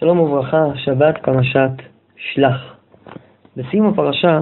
שלום 0.00 0.20
וברכה, 0.20 0.64
שבת 0.74 1.14
פרשת 1.22 1.70
שלח. 2.16 2.76
בסיום 3.56 3.86
הפרשה 3.86 4.40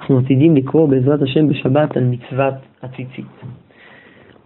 אנחנו 0.00 0.18
עתידים 0.18 0.56
לקרוא 0.56 0.88
בעזרת 0.88 1.22
השם 1.22 1.48
בשבת 1.48 1.96
על 1.96 2.04
מצוות 2.04 2.54
הציצית. 2.82 3.26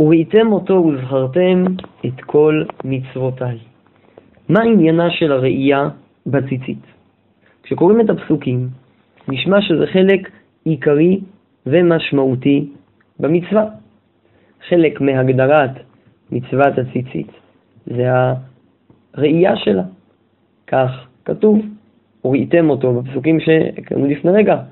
וראיתם 0.01 0.53
אותו 0.53 0.74
וזכרתם 0.74 1.64
את 2.06 2.21
כל 2.27 2.64
מצוותיי. 2.85 3.59
מה 4.48 4.62
עניינה 4.62 5.11
של 5.11 5.32
הראייה 5.32 5.89
בציצית? 6.27 6.85
כשקוראים 7.63 8.01
את 8.01 8.11
הפסוקים, 8.11 8.69
נשמע 9.29 9.63
שזה 9.63 9.87
חלק 9.87 10.31
עיקרי 10.65 11.21
ומשמעותי 11.67 12.69
במצווה. 13.21 13.65
חלק 14.69 15.01
מהגדרת 15.01 15.71
מצוות 16.33 16.79
הציצית 16.79 17.31
זה 17.87 18.07
הראייה 19.15 19.57
שלה. 19.57 19.96
כך 20.67 21.07
כתוב, 21.25 21.59
וראיתם 22.25 22.71
אותו, 22.71 23.03
בפסוקים 23.03 23.39
שקראנו 23.40 24.07
לפני 24.07 24.31
רגע, 24.31 24.63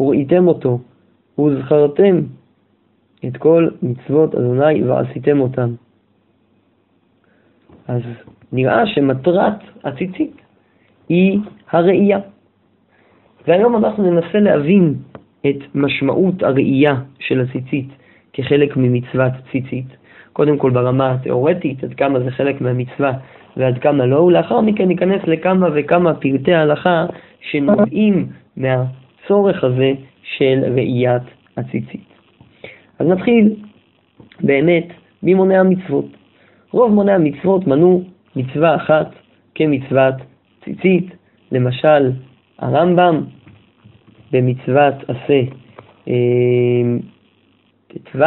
וראיתם 0.00 0.48
אותו, 0.48 0.78
וזכרתם 1.38 2.20
את 3.26 3.36
כל 3.36 3.68
מצוות 3.82 4.34
אדוני 4.34 4.84
ועשיתם 4.84 5.40
אותם. 5.40 5.74
אז 7.88 8.02
נראה 8.52 8.86
שמטרת 8.86 9.58
הציצית 9.84 10.36
היא 11.08 11.38
הראייה. 11.70 12.18
והיום 13.46 13.76
אנחנו 13.76 14.10
ננסה 14.10 14.40
להבין 14.40 14.94
את 15.40 15.56
משמעות 15.74 16.42
הראייה 16.42 16.94
של 17.18 17.40
הציצית 17.40 17.88
כחלק 18.32 18.76
ממצוות 18.76 19.32
ציצית. 19.52 19.86
קודם 20.38 20.58
כל 20.58 20.70
ברמה 20.70 21.12
התיאורטית, 21.12 21.84
עד 21.84 21.94
כמה 21.94 22.20
זה 22.20 22.30
חלק 22.30 22.60
מהמצווה 22.60 23.12
ועד 23.56 23.78
כמה 23.78 24.06
לא, 24.06 24.16
ולאחר 24.16 24.60
מכן 24.60 24.88
ניכנס 24.88 25.22
לכמה 25.26 25.68
וכמה 25.74 26.14
פרטי 26.14 26.54
ההלכה 26.54 27.06
שנובעים 27.50 28.26
מהצורך 28.56 29.64
הזה 29.64 29.92
של 30.22 30.64
ראיית 30.74 31.22
הציצית. 31.56 32.06
אז 32.98 33.06
נתחיל 33.06 33.54
באמת 34.40 34.86
ממוני 35.22 35.58
המצוות. 35.58 36.06
רוב 36.70 36.92
מוני 36.92 37.12
המצוות 37.12 37.66
מנו 37.66 38.02
מצווה 38.36 38.76
אחת 38.76 39.14
כמצוות 39.54 40.14
ציצית, 40.64 41.06
למשל 41.52 42.12
הרמב"ם 42.58 43.24
במצוות 44.32 44.94
עשה 45.08 45.40
אה, 46.08 46.14
ט"ו, 48.12 48.18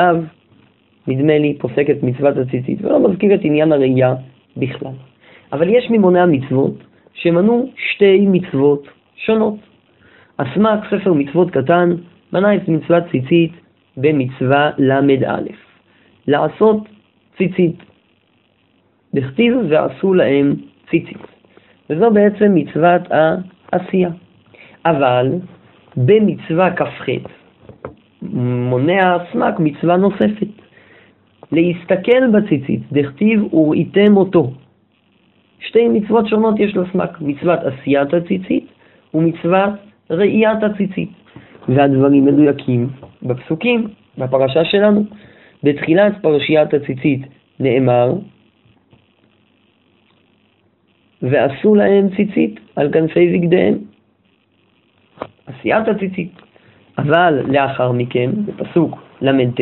נדמה 1.08 1.38
לי, 1.38 1.58
פוסק 1.60 1.90
את 1.90 2.04
מצוות 2.04 2.38
הציצית, 2.38 2.82
ולא 2.82 3.10
מזכיר 3.10 3.34
את 3.34 3.40
עניין 3.44 3.72
הראייה 3.72 4.16
בכלל. 4.58 4.92
אבל 5.54 5.70
יש 5.70 5.90
ממוני 5.90 6.20
המצוות 6.20 6.74
שמנו 7.14 7.70
שתי 7.76 8.28
מצוות 8.28 8.88
שונות. 9.16 9.56
הסמ"ק, 10.40 10.80
ספר 10.90 11.14
מצוות 11.14 11.52
קטן, 11.52 11.90
מנה 12.34 12.56
את 12.56 12.68
מצוות 12.68 13.04
ציצית 13.12 13.52
במצווה 13.98 14.72
ל"א, 14.78 15.40
לעשות 16.28 16.78
ציצית. 17.38 17.76
דכתיב 19.14 19.54
ועשו 19.70 20.14
להם 20.14 20.54
ציצית. 20.90 21.18
וזו 21.90 22.12
בעצם 22.12 22.56
מצוות 22.56 23.02
העשייה. 23.72 24.10
אבל 24.86 25.28
במצווה 25.98 26.76
כ"ח 26.76 27.06
מונע 28.72 29.16
הסמ"ק 29.16 29.60
מצווה 29.60 29.98
נוספת, 29.98 30.61
להסתכל 31.52 32.28
בציצית, 32.34 32.82
דכתיב 32.92 33.54
וראיתם 33.54 34.18
אותו. 34.18 34.52
שתי 35.60 35.88
מצוות 35.88 36.28
שונות 36.28 36.60
יש 36.60 36.76
לסמ"ק, 36.76 37.22
מצוות 37.22 37.60
עשיית 37.60 38.14
הציצית 38.14 38.66
ומצוות 39.14 39.74
ראיית 40.10 40.64
הציצית. 40.64 41.10
והדברים 41.70 42.26
מדויקים 42.26 42.90
בפסוקים, 43.24 43.88
בפרשה 44.18 44.66
שלנו. 44.66 45.06
בתחילת 45.64 46.14
פרשיית 46.22 46.74
הציצית 46.74 47.22
נאמר, 47.60 48.14
ועשו 51.22 51.76
להם 51.76 52.10
ציצית 52.16 52.60
על 52.76 52.92
כנפי 52.92 53.38
בגדיהם. 53.38 53.78
עשיית 55.46 55.88
הציצית. 55.88 56.32
אבל 56.98 57.42
לאחר 57.48 57.92
מכן, 57.92 58.30
בפסוק 58.46 59.00
ל"ט, 59.22 59.60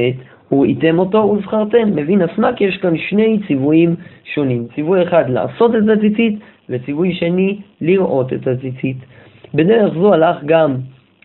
וראיתם 0.51 0.99
אותו 0.99 1.17
וזכרתם. 1.17 1.95
מבין 1.95 2.21
הסמ"ק, 2.21 2.61
יש 2.61 2.77
כאן 2.77 2.97
שני 2.97 3.39
ציוויים 3.47 3.95
שונים. 4.33 4.67
ציווי 4.75 5.03
אחד 5.03 5.29
לעשות 5.29 5.71
את 5.75 5.89
הציצית, 5.97 6.39
וציווי 6.69 7.13
שני 7.13 7.59
לראות 7.81 8.33
את 8.33 8.47
הציצית. 8.47 8.97
בדרך 9.53 9.93
זו 9.93 10.13
הלך 10.13 10.37
גם 10.45 10.75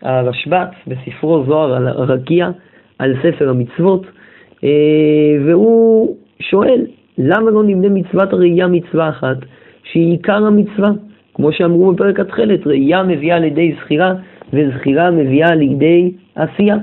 הרשב"ץ 0.03 0.69
בספרו 0.87 1.45
זוהר 1.45 1.75
על 1.75 1.89
הרקיע, 1.89 2.51
על 2.99 3.15
ספר 3.23 3.51
המצוות, 3.51 4.07
אה, 4.65 4.69
והוא 5.47 6.17
שואל, 6.41 6.87
למה 7.19 7.51
לא 7.51 7.65
נמנה 7.65 7.89
מצוות 7.89 8.33
הראייה 8.33 8.67
מצווה 8.67 9.09
אחת, 9.09 9.37
שהיא 9.83 10.11
עיקר 10.11 10.47
המצווה? 10.47 10.91
כמו 11.35 11.53
שאמרו 11.53 11.93
בפרק 11.93 12.21
התכלת, 12.21 12.67
ראייה 12.67 13.03
מביאה 13.03 13.39
לידי 13.39 13.75
זכירה, 13.81 14.15
וזכירה 14.53 15.11
מביאה 15.11 15.55
לידי 15.55 16.13
עשייה. 16.35 16.77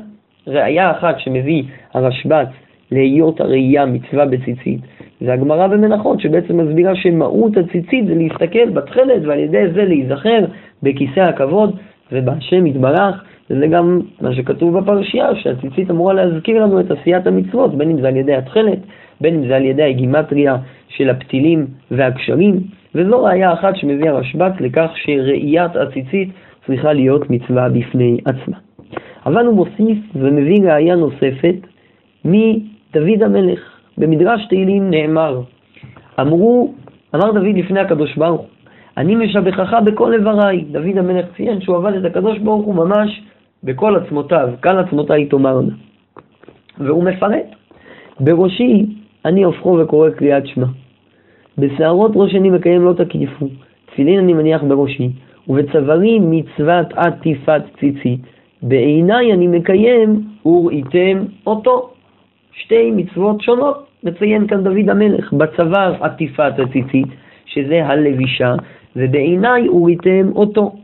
ראייה 0.47 0.91
אחת 0.91 1.19
שמביא 1.19 1.63
הרשב"ץ 1.94 2.47
להיות 2.91 3.41
הראייה 3.41 3.85
מצווה 3.85 4.25
בציצית, 4.25 4.79
זה 5.22 5.34
הגמרא 5.34 5.68
במנחות 5.68 6.19
שבעצם 6.19 6.57
מסבירה 6.57 6.96
שמהות 6.96 7.57
הציצית 7.57 8.07
זה 8.07 8.16
להסתכל 8.16 8.69
בתכלת 8.69 9.22
ועל 9.25 9.40
ידי 9.40 9.68
זה 9.74 9.85
להיזכר 9.85 10.46
בכיסא 10.84 11.19
הכבוד 11.19 11.75
ובהשם 12.12 12.66
יתברך, 12.66 13.24
וזה 13.50 13.68
גם 13.68 14.00
מה 14.22 14.34
שכתוב 14.34 14.79
בפרשייה, 14.79 15.35
שהציצית 15.35 15.91
אמורה 15.91 16.13
להזכיר 16.13 16.63
לנו 16.63 16.79
את 16.79 16.91
עשיית 16.91 17.28
המצוות, 17.28 17.75
בין 17.75 17.90
אם 17.90 18.02
זה 18.02 18.08
על 18.08 18.16
ידי 18.16 18.35
התכלת, 18.35 18.79
בין 19.22 19.35
אם 19.35 19.47
זה 19.47 19.56
על 19.56 19.66
ידי 19.66 19.84
הגימטריה 19.84 20.58
של 20.88 21.09
הפתילים 21.09 21.68
והקשרים, 21.91 22.59
וזו 22.96 23.23
ראייה 23.23 23.53
אחת 23.53 23.75
שמביא 23.75 24.09
הרשב"ץ 24.09 24.53
לכך 24.59 24.91
שראיית 24.96 25.75
הציצית 25.75 26.29
צריכה 26.66 26.94
להיות 26.94 27.29
מצווה 27.29 27.69
בפני 27.69 28.18
עצמה. 28.25 28.58
אבל 29.25 29.46
הוא 29.46 29.56
מוסיף 29.56 29.97
ומביא 30.16 30.63
ראייה 30.63 30.96
נוספת 30.96 31.56
מדוד 32.26 33.24
המלך. 33.24 33.59
במדרש 33.98 34.46
תהילים 34.50 34.90
נאמר, 34.90 35.42
אמרו, 36.20 36.74
אמר 37.16 37.32
דוד 37.32 37.56
לפני 37.56 37.80
הקדוש 37.80 38.16
ברוך 38.16 38.46
אני 38.98 39.16
משבחך 39.16 39.74
בכל 39.86 40.14
איבריי. 40.14 40.62
דוד 40.72 40.98
המלך 40.98 41.26
ציין 41.38 41.62
שהוא 41.62 41.76
עבד 41.78 41.94
את 41.94 42.06
הקדוש 42.06 42.40
ברוך 42.40 42.66
הוא 42.66 42.76
ממש 42.76 43.22
בכל 43.64 43.96
עצמותיו, 43.96 44.50
קל 44.59 44.80
עצמותיי 44.80 45.26
תאמרנה. 45.26 45.74
והוא 46.78 47.04
מפרט, 47.04 47.46
בראשי 48.20 48.86
אני 49.26 49.44
הופכו 49.44 49.78
וקורא 49.82 50.09
קריאת 50.09 50.48
שמע. 50.48 50.66
בשערות 51.58 52.12
ראש 52.16 52.36
אני 52.36 52.50
מקיים 52.50 52.82
לא 52.82 52.94
תקיפו, 52.94 53.48
תפילין 53.86 54.20
אני 54.20 54.34
מניח 54.34 54.64
בראשי, 54.64 55.09
ובצווארי 55.48 56.20
מצוות 56.20 56.94
עטיפת 56.96 57.62
ציצית, 57.80 58.22
בעיניי 58.62 59.34
אני 59.34 59.48
מקיים 59.48 60.24
וראיתם 60.46 61.18
אותו. 61.48 61.91
שתי 62.54 62.92
מצוות 62.92 63.42
שונות, 63.42 63.88
מציין 64.04 64.48
כאן 64.48 64.64
דוד 64.64 64.90
המלך, 64.90 65.34
בצוואר 65.34 66.04
עטיפת 66.04 66.54
הציצית, 66.60 67.08
שזה 67.46 67.86
הלבישה, 67.86 68.56
ובעיניי 68.96 69.70
וראיתם 69.70 70.32
אותו. 70.36 70.76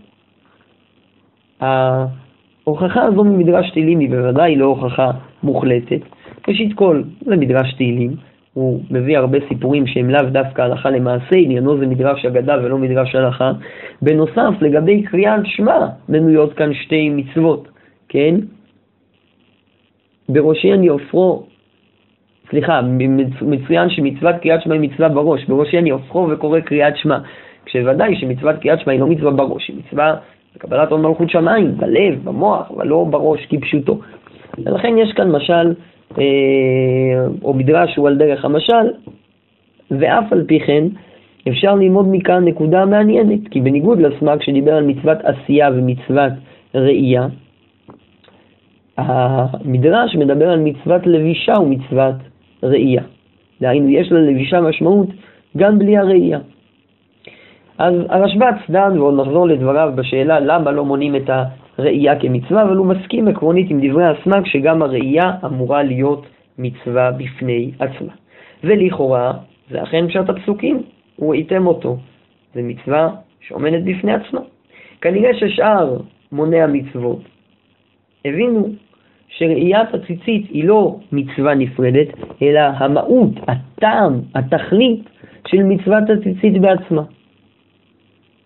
ההוכחה 1.59 3.03
הזו 3.03 3.23
ממדרש 3.23 3.71
תהילים 3.71 3.99
היא 3.99 4.09
בוודאי 4.09 4.55
לא 4.55 4.65
הוכחה 4.65 5.11
מוחלטת. 5.43 5.99
ראשית 6.47 6.73
כל, 6.73 7.03
זה 7.21 7.35
מדרש 7.35 7.73
תהילים, 7.73 8.15
הוא 8.53 8.81
מביא 8.91 9.17
הרבה 9.17 9.37
סיפורים 9.49 9.87
שהם 9.87 10.09
לאו 10.09 10.21
דווקא 10.31 10.61
הלכה 10.61 10.89
למעשה, 10.89 11.35
עניינו 11.35 11.77
זה 11.77 11.87
מדרש 11.87 12.25
אגדה 12.25 12.55
ולא 12.63 12.77
מדרש 12.77 13.15
הלכה. 13.15 13.51
בנוסף, 14.01 14.61
לגבי 14.61 15.03
קריאת 15.03 15.39
שמע, 15.45 15.87
מנויות 16.09 16.53
כאן 16.53 16.73
שתי 16.73 17.09
מצוות, 17.09 17.67
כן? 18.09 18.35
בראשי 20.29 20.73
אני 20.73 20.87
עופרו, 20.87 21.45
סליחה, 22.49 22.81
מצוין 23.41 23.89
שמצוות 23.89 24.35
קריאת 24.41 24.61
שמע 24.61 24.73
היא 24.73 24.81
מצווה 24.81 25.09
בראש, 25.09 25.45
בראשי 25.45 25.77
אני 25.77 25.89
עופרו 25.89 26.27
וקורא 26.29 26.59
קריאת 26.59 26.97
שמע. 26.97 27.17
כשוודאי 27.65 28.15
שמצוות 28.15 28.55
קריאת 28.61 28.79
שמע 28.79 28.93
היא 28.93 28.99
לא 28.99 29.07
מצווה 29.07 29.31
בראש, 29.31 29.67
היא 29.67 29.75
מצווה 29.77 30.15
בקבלת 30.55 30.91
עול 30.91 31.01
מלכות 31.01 31.29
שמיים, 31.29 31.77
בלב, 31.77 32.23
במוח, 32.23 32.71
אבל 32.75 32.87
לא 32.87 33.05
בראש 33.09 33.45
כפשוטו. 33.45 33.99
ולכן 34.65 34.97
יש 34.97 35.13
כאן 35.13 35.31
משל, 35.31 35.73
אה, 36.17 36.23
או 37.43 37.53
מדרש 37.53 37.93
שהוא 37.93 38.07
על 38.07 38.17
דרך 38.17 38.45
המשל, 38.45 38.87
ואף 39.91 40.33
על 40.33 40.43
פי 40.47 40.59
כן 40.59 40.83
אפשר 41.47 41.75
ללמוד 41.75 42.05
מכאן 42.11 42.45
נקודה 42.45 42.85
מעניינת, 42.85 43.47
כי 43.51 43.61
בניגוד 43.61 43.99
לסמ"ק 43.99 44.43
שדיבר 44.43 44.73
על 44.73 44.83
מצוות 44.83 45.17
עשייה 45.23 45.69
ומצוות 45.73 46.33
ראייה, 46.75 47.27
המדרש 48.97 50.15
מדבר 50.15 50.49
על 50.49 50.59
מצוות 50.59 51.07
לבישה 51.07 51.53
ומצוות 51.61 52.15
ראייה. 52.63 53.01
דהיינו, 53.61 53.89
יש 53.89 54.11
ללבישה 54.11 54.61
משמעות 54.61 55.07
גם 55.57 55.79
בלי 55.79 55.97
הראייה. 55.97 56.39
אז 57.77 57.93
הרשב"ץ 58.09 58.69
דן, 58.69 58.99
ועוד 58.99 59.19
נחזור 59.19 59.47
לדבריו 59.47 59.91
בשאלה 59.95 60.39
למה 60.39 60.71
לא 60.71 60.85
מונים 60.85 61.15
את 61.15 61.29
הראייה 61.77 62.19
כמצווה, 62.19 62.63
אבל 62.63 62.75
הוא 62.75 62.85
מסכים 62.85 63.27
עקרונית 63.27 63.69
עם 63.69 63.79
דברי 63.87 64.05
הסמ"ק 64.05 64.45
שגם 64.45 64.81
הראייה 64.81 65.31
אמורה 65.45 65.83
להיות 65.83 66.25
מצווה 66.57 67.11
בפני 67.11 67.71
עצמה. 67.79 68.13
ולכאורה, 68.63 69.33
זה 69.71 69.83
אכן 69.83 70.07
פשט 70.07 70.29
הפסוקים, 70.29 70.81
ראיתם 71.21 71.67
אותו. 71.67 71.97
זה 72.53 72.61
מצווה 72.63 73.09
שעומדת 73.41 73.83
בפני 73.83 74.13
עצמה. 74.13 74.39
כנראה 75.01 75.33
ששאר 75.33 75.97
מוני 76.31 76.61
המצוות 76.61 77.19
הבינו 78.25 78.69
שראיית 79.27 79.93
הציצית 79.93 80.49
היא 80.49 80.63
לא 80.63 80.95
מצווה 81.11 81.55
נפרדת, 81.55 82.07
אלא 82.41 82.59
המהות, 82.59 83.31
הטעם, 83.47 84.21
התכלית 84.35 85.09
של 85.47 85.63
מצוות 85.63 86.03
הציצית 86.09 86.61
בעצמה. 86.61 87.03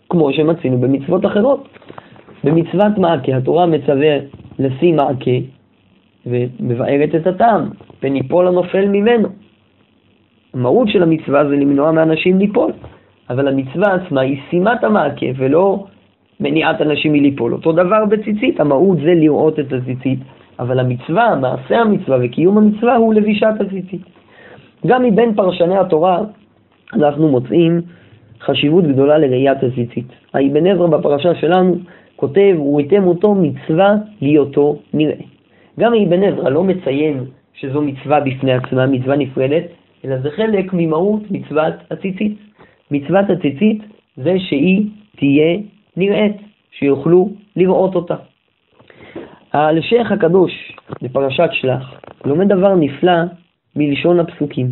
כמו 0.09 0.33
שמצינו 0.33 0.77
במצוות 0.77 1.25
אחרות. 1.25 1.67
במצוות 2.43 2.97
מעקה, 2.97 3.37
התורה 3.37 3.65
מצווה 3.65 4.17
לשים 4.59 4.95
מעקה 4.95 5.37
ומבארת 6.25 7.15
את 7.15 7.27
הטעם, 7.27 7.69
וניפול 8.03 8.47
הנופל 8.47 8.85
ממנו. 8.87 9.27
המהות 10.53 10.87
של 10.89 11.03
המצווה 11.03 11.45
זה 11.45 11.55
למנוע 11.55 11.91
מאנשים 11.91 12.39
ליפול, 12.39 12.71
אבל 13.29 13.47
המצווה 13.47 13.93
עצמה 13.93 14.21
היא 14.21 14.37
שימת 14.49 14.83
המעקה 14.83 15.25
ולא 15.37 15.85
מניעת 16.39 16.81
אנשים 16.81 17.13
מליפול. 17.13 17.53
אותו 17.53 17.71
דבר 17.71 18.05
בציצית, 18.05 18.59
המהות 18.59 18.97
זה 18.97 19.13
לראות 19.13 19.59
את 19.59 19.73
הציצית, 19.73 20.19
אבל 20.61 20.79
המצווה, 20.79 21.35
מעשה 21.35 21.79
המצווה 21.79 22.17
וקיום 22.21 22.57
המצווה 22.57 22.95
הוא 22.95 23.13
לבישת 23.13 23.53
הציצית. 23.59 24.01
גם 24.87 25.03
מבין 25.03 25.35
פרשני 25.35 25.77
התורה 25.77 26.19
אנחנו 26.93 27.29
מוצאים 27.29 27.81
חשיבות 28.41 28.83
גדולה 28.83 29.17
לראיית 29.17 29.57
הציצית. 29.63 30.05
האבן 30.33 30.67
עזרא 30.67 30.87
בפרשה 30.87 31.35
שלנו 31.35 31.75
כותב, 32.15 32.55
וראיתם 32.59 33.03
אותו 33.03 33.35
מצווה 33.35 33.95
להיותו 34.21 34.79
נראה. 34.93 35.15
גם 35.79 35.93
האבן 35.93 36.23
עזרא 36.23 36.49
לא 36.49 36.63
מציין 36.63 37.23
שזו 37.53 37.81
מצווה 37.81 38.19
בפני 38.19 38.53
עצמה, 38.53 38.87
מצווה 38.87 39.15
נפרדת, 39.15 39.63
אלא 40.05 40.17
זה 40.17 40.29
חלק 40.29 40.73
ממהות 40.73 41.21
מצוות 41.31 41.73
הציצית. 41.91 42.37
מצוות 42.91 43.29
הציצית 43.29 43.81
זה 44.17 44.35
שהיא 44.39 44.85
תהיה 45.15 45.57
נראית, 45.97 46.35
שיוכלו 46.71 47.29
לראות 47.55 47.95
אותה. 47.95 48.15
האלשיך 49.53 50.12
הקדוש 50.12 50.77
בפרשת 51.01 51.50
שלח 51.51 51.94
לומד 52.25 52.48
דבר 52.48 52.75
נפלא 52.75 53.21
מלשון 53.75 54.19
הפסוקים. 54.19 54.71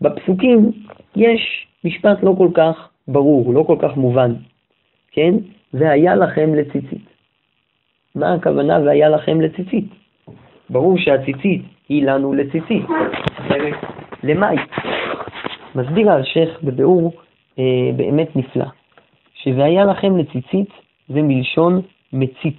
בפסוקים 0.00 0.72
יש 1.16 1.66
משפט 1.84 2.22
לא 2.22 2.34
כל 2.38 2.48
כך 2.54 2.88
ברור, 3.08 3.54
לא 3.54 3.62
כל 3.66 3.76
כך 3.82 3.96
מובן, 3.96 4.34
כן? 5.10 5.34
והיה 5.74 6.14
לכם 6.14 6.54
לציצית. 6.54 7.04
מה 8.14 8.34
הכוונה 8.34 8.78
והיה 8.84 9.08
לכם 9.08 9.40
לציצית? 9.40 9.84
ברור 10.70 10.98
שהציצית 10.98 11.62
היא 11.88 12.06
לנו 12.06 12.32
לציצית, 12.32 12.86
למאי. 14.22 14.56
מסביר 15.74 16.10
האלשיך 16.10 16.62
בביאור 16.62 17.12
אה, 17.58 17.64
באמת 17.96 18.36
נפלא, 18.36 18.66
ש"והיה 19.34 19.84
לכם 19.84 20.16
לציצית" 20.16 20.68
זה 21.08 21.22
מלשון 21.22 21.82
מציץ. 22.12 22.58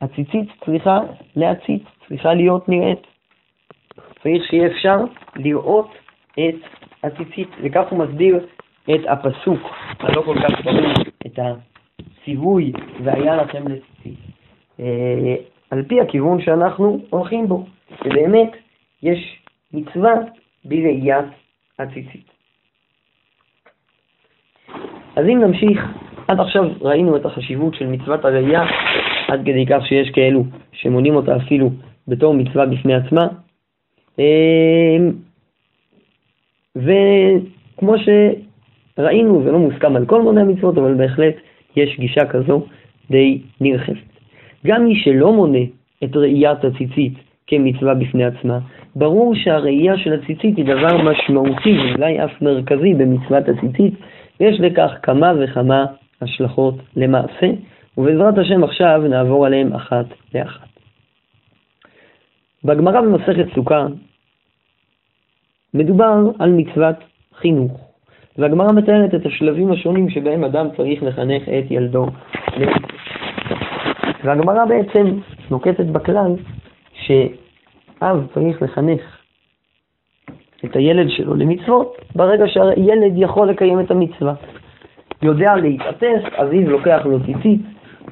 הציצית 0.00 0.48
צריכה 0.64 0.98
להציץ, 1.36 1.82
צריכה 2.08 2.34
להיות 2.34 2.68
נראית. 2.68 3.06
צריך 4.22 4.44
שיהיה 4.50 4.66
אפשר 4.66 4.96
לראות 5.36 5.90
את 6.32 6.54
הציצית, 7.04 7.48
וכך 7.62 7.84
הוא 7.90 7.98
מסביר 7.98 8.46
את 8.84 9.00
הפסוק 9.08 9.60
הלא 9.98 10.22
כל 10.22 10.36
כך 10.42 10.64
ברור, 10.64 10.92
את 11.26 11.38
הציווי 11.38 12.72
והיה 13.04 13.36
לכם 13.36 13.64
לציצית, 13.68 14.18
אה, 14.80 15.34
על 15.70 15.82
פי 15.88 16.00
הכיוון 16.00 16.42
שאנחנו 16.42 17.00
הולכים 17.10 17.48
בו, 17.48 17.66
שבאמת 18.04 18.50
יש 19.02 19.42
מצווה 19.72 20.12
בראיית 20.64 21.26
הציצית. 21.78 22.30
אז 25.16 25.24
אם 25.26 25.38
נמשיך, 25.42 25.84
עד 26.28 26.40
עכשיו 26.40 26.64
ראינו 26.80 27.16
את 27.16 27.26
החשיבות 27.26 27.74
של 27.74 27.86
מצוות 27.86 28.24
הראייה, 28.24 28.62
עד 29.30 29.40
כדי 29.44 29.66
כך 29.66 29.86
שיש 29.86 30.10
כאלו 30.10 30.44
שמונים 30.72 31.14
אותה 31.14 31.36
אפילו 31.36 31.70
בתור 32.08 32.34
מצווה 32.34 32.66
בפני 32.66 32.94
עצמה. 32.94 33.28
אה, 34.18 34.96
וכמו 36.76 37.94
שראינו, 37.98 39.42
זה 39.44 39.52
לא 39.52 39.58
מוסכם 39.58 39.96
על 39.96 40.06
כל 40.06 40.22
מוני 40.22 40.40
המצוות, 40.40 40.78
אבל 40.78 40.94
בהחלט 40.94 41.34
יש 41.76 41.96
גישה 41.98 42.24
כזו 42.24 42.66
די 43.10 43.38
נרחבת. 43.60 44.10
גם 44.66 44.84
מי 44.84 44.94
שלא 44.96 45.32
מונה 45.32 45.64
את 46.04 46.16
ראיית 46.16 46.64
הציצית 46.64 47.12
כמצווה 47.46 47.94
בפני 47.94 48.24
עצמה, 48.24 48.58
ברור 48.96 49.34
שהראייה 49.34 49.98
של 49.98 50.12
הציצית 50.12 50.56
היא 50.56 50.64
דבר 50.64 50.96
משמעותי 51.02 51.78
ואולי 51.78 52.24
אף 52.24 52.42
מרכזי 52.42 52.94
במצוות 52.94 53.48
הציצית, 53.48 53.94
ויש 54.40 54.60
לכך 54.60 54.90
כמה 55.02 55.32
וכמה 55.40 55.84
השלכות 56.22 56.74
למעשה, 56.96 57.46
ובעזרת 57.98 58.38
השם 58.38 58.64
עכשיו 58.64 59.02
נעבור 59.08 59.46
עליהם 59.46 59.72
אחת 59.72 60.06
לאחת. 60.34 60.68
בגמרא 62.64 63.00
במסכת 63.00 63.54
סוכה 63.54 63.86
מדובר 65.74 66.14
על 66.38 66.52
מצוות 66.52 66.96
חינוך, 67.34 67.90
והגמרא 68.38 68.72
מתארת 68.72 69.14
את 69.14 69.26
השלבים 69.26 69.72
השונים 69.72 70.10
שבהם 70.10 70.44
אדם 70.44 70.66
צריך 70.76 71.02
לחנך 71.02 71.42
את 71.42 71.70
ילדו 71.70 72.06
והגמרא 74.24 74.64
בעצם 74.64 75.20
נוקטת 75.50 75.84
בכלל 75.84 76.32
שאב 76.92 78.26
צריך 78.34 78.62
לחנך 78.62 79.00
את 80.64 80.76
הילד 80.76 81.10
שלו 81.10 81.34
למצוות 81.34 81.96
ברגע 82.14 82.44
שהילד 82.48 83.12
יכול 83.16 83.48
לקיים 83.48 83.80
את 83.80 83.90
המצווה. 83.90 84.34
יודע 85.22 85.56
להתעטף, 85.56 86.22
אביו 86.32 86.70
לוקח 86.70 87.00
לו 87.04 87.18
ציצית, 87.24 87.60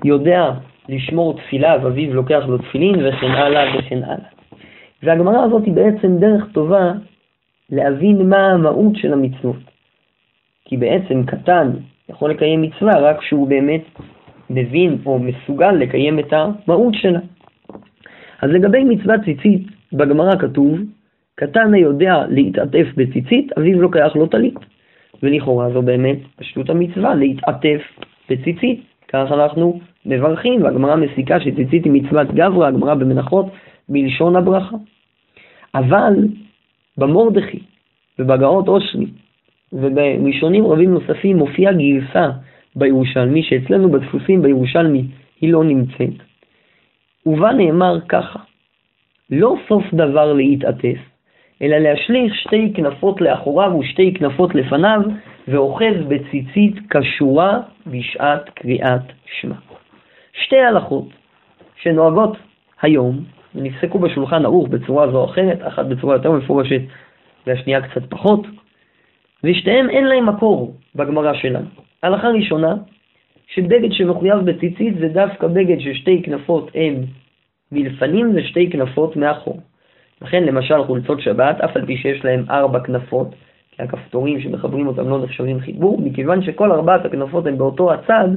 יודע 0.05 0.50
לשמור 0.89 1.37
תפילה, 1.37 1.77
ואביו 1.83 2.15
לוקח 2.15 2.43
לו 2.49 2.59
תפילין, 2.59 2.95
וכן 2.95 3.31
הלאה 3.31 3.79
וכן 3.79 4.03
הלאה. 4.03 4.29
והגמרא 5.03 5.45
הזאת 5.45 5.65
היא 5.65 5.73
בעצם 5.73 6.19
דרך 6.19 6.45
טובה 6.53 6.93
להבין 7.71 8.29
מה 8.29 8.50
המהות 8.50 8.97
של 8.97 9.12
המצוות. 9.12 9.56
כי 10.65 10.77
בעצם 10.77 11.27
קטן 11.27 11.71
יכול 12.09 12.31
לקיים 12.31 12.62
מצווה 12.62 12.99
רק 12.99 13.19
כשהוא 13.19 13.49
באמת 13.49 13.85
מבין 14.50 14.99
או 15.07 15.19
מסוגל 15.19 15.73
לקיים 15.73 16.19
את 16.19 16.33
המהות 16.33 16.95
שלה. 16.95 17.21
אז 18.43 18.50
לגבי 18.50 18.85
מצוות 18.85 19.21
ציצית, 19.25 19.62
בגמרא 19.93 20.37
כתוב, 20.37 20.78
קטן 21.35 21.75
היודע 21.75 22.25
להתעטף 22.28 22.87
בציצית, 22.97 23.52
אביו 23.59 23.81
לוקח 23.81 24.12
לו 24.17 24.26
טלית. 24.26 24.55
ולכאורה 25.23 25.71
זו 25.71 25.83
באמת 25.83 26.19
פשוט 26.37 26.71
המצווה, 26.71 27.14
להתעטף 27.14 27.81
בציצית. 28.31 28.88
כך 29.09 29.33
אנחנו 29.33 29.81
מברכים, 30.07 30.62
והגמרא 30.62 30.97
מסיקה 30.97 31.41
שציצית 31.41 31.85
היא 31.85 31.93
מצוות 31.93 32.29
גברא, 32.35 32.67
הגמרא 32.67 32.95
במנחות, 32.95 33.47
בלשון 33.88 34.37
הברכה. 34.37 34.77
אבל 35.75 36.15
במורדכי 36.99 37.59
ובגאות 38.19 38.69
אושרי 38.69 39.07
ובראשונים 39.73 40.67
רבים 40.67 40.95
נוספים 40.95 41.37
מופיעה 41.37 41.73
גרסה 41.73 42.31
בירושלמי, 42.77 43.43
שאצלנו 43.43 43.91
בדפוסים 43.91 44.43
בירושלמי 44.43 45.05
היא 45.41 45.53
לא 45.53 45.65
נמצאת. 45.65 46.15
ובה 47.27 47.53
נאמר 47.53 48.00
ככה, 48.09 48.38
לא 49.31 49.55
סוף 49.69 49.85
דבר 49.93 50.33
להתעטף, 50.33 50.99
אלא 51.62 51.77
להשליך 51.77 52.35
שתי 52.35 52.73
כנפות 52.75 53.21
לאחוריו 53.21 53.79
ושתי 53.79 54.15
כנפות 54.15 54.55
לפניו, 54.55 55.00
ואוחז 55.50 56.05
בציצית 56.09 56.75
כשורה 56.90 57.61
בשעת 57.87 58.49
קריאת 58.49 59.02
שמע. 59.40 59.55
שתי 60.33 60.59
הלכות 60.59 61.09
שנוהגות 61.83 62.37
היום, 62.83 63.25
ונפסקו 63.55 63.99
בשולחן 63.99 64.45
ערוך 64.45 64.69
בצורה 64.69 65.11
זו 65.11 65.19
או 65.19 65.25
אחרת, 65.25 65.59
אחת 65.69 65.87
בצורה 65.87 66.17
יותר 66.17 66.33
מפורשת 66.33 66.81
והשנייה 67.47 67.88
קצת 67.88 68.02
פחות, 68.11 68.47
ושתיהן 69.45 69.90
אין 69.90 70.05
להם 70.05 70.28
מקור 70.28 70.75
בגמרא 70.95 71.35
שלנו. 71.35 71.67
הלכה 72.02 72.28
ראשונה, 72.28 72.75
שבגד 73.55 73.93
שמחויב 73.93 74.38
בציצית 74.38 74.99
זה 74.99 75.09
דווקא 75.09 75.47
בגד 75.47 75.78
ששתי 75.81 76.23
כנפות 76.23 76.71
הם 76.75 76.95
מלפנים 77.73 78.33
ושתי 78.35 78.71
כנפות 78.71 79.17
מאחור. 79.17 79.61
לכן 80.23 80.45
למשל 80.45 80.85
חולצות 80.85 81.21
שבת, 81.21 81.61
אף 81.61 81.76
על 81.76 81.87
פי 81.87 81.97
שיש 81.97 82.25
להם 82.25 82.45
ארבע 82.50 82.81
כנפות, 82.81 83.35
כי 83.78 83.82
הכפתורים 83.82 84.40
שמחברים 84.40 84.87
אותם 84.87 85.08
לא 85.08 85.23
נחשבים 85.25 85.61
חיבור, 85.61 86.00
מכיוון 86.00 86.42
שכל 86.42 86.73
ארבעת 86.73 87.04
הכנפות 87.04 87.47
הן 87.47 87.58
באותו 87.58 87.92
הצד, 87.92 88.28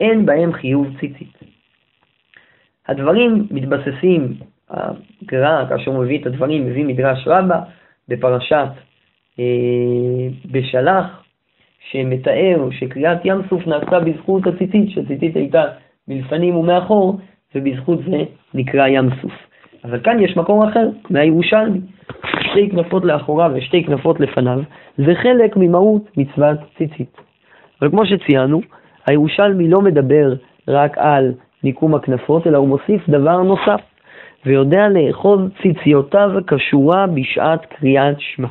אין 0.00 0.26
בהם 0.26 0.52
חיוב 0.52 0.86
ציצית. 1.00 1.38
הדברים 2.88 3.46
מתבססים, 3.50 4.34
הגר"א, 4.70 5.64
כאשר 5.68 5.90
הוא 5.90 6.04
מביא 6.04 6.20
את 6.20 6.26
הדברים, 6.26 6.66
מביא 6.66 6.84
מדרש 6.84 7.28
רבה 7.28 7.60
בפרשת 8.08 8.68
אה, 9.38 9.44
בשלח, 10.50 11.22
שמתאר 11.90 12.68
שקריאת 12.70 13.18
ים 13.24 13.38
סוף 13.50 13.66
נעשתה 13.66 14.00
בזכות 14.00 14.46
הציצית, 14.46 14.90
שהציצית 14.90 15.36
הייתה 15.36 15.64
מלפנים 16.08 16.56
ומאחור, 16.56 17.18
ובזכות 17.54 17.98
זה 18.10 18.24
נקרא 18.54 18.86
ים 18.86 19.08
סוף. 19.22 19.32
אבל 19.84 20.00
כאן 20.00 20.20
יש 20.20 20.36
מקור 20.36 20.68
אחר, 20.68 20.88
מהירושלמי. 21.10 21.80
שתי 22.52 22.70
כנפות 22.70 23.04
לאחוריו 23.04 23.50
ושתי 23.54 23.84
כנפות 23.84 24.20
לפניו, 24.20 24.60
זה 24.98 25.14
חלק 25.14 25.56
ממהות 25.56 26.16
מצוות 26.16 26.58
ציצית. 26.78 27.16
אבל 27.80 27.90
כמו 27.90 28.06
שציינו, 28.06 28.60
הירושלמי 29.06 29.68
לא 29.68 29.80
מדבר 29.80 30.34
רק 30.68 30.98
על 30.98 31.32
מיקום 31.64 31.94
הכנפות, 31.94 32.46
אלא 32.46 32.58
הוא 32.58 32.68
מוסיף 32.68 33.08
דבר 33.08 33.42
נוסף, 33.42 33.80
ויודע 34.46 34.88
לאחוז 34.88 35.40
ציציותיו 35.62 36.30
כשורה 36.46 37.06
בשעת 37.06 37.66
קריאת 37.66 38.16
שמע. 38.18 38.48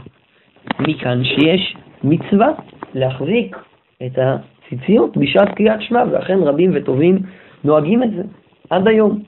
מכאן 0.79 1.24
שיש 1.24 1.75
מצווה 2.03 2.48
להחזיק 2.93 3.58
את 4.05 4.17
הציציות 4.17 5.17
בשעת 5.17 5.55
קריאת 5.55 5.81
שמע, 5.81 6.03
ואכן 6.12 6.39
רבים 6.39 6.72
וטובים 6.74 7.20
נוהגים 7.63 8.03
את 8.03 8.12
זה 8.12 8.24
עד 8.70 8.88
היום. 8.88 9.20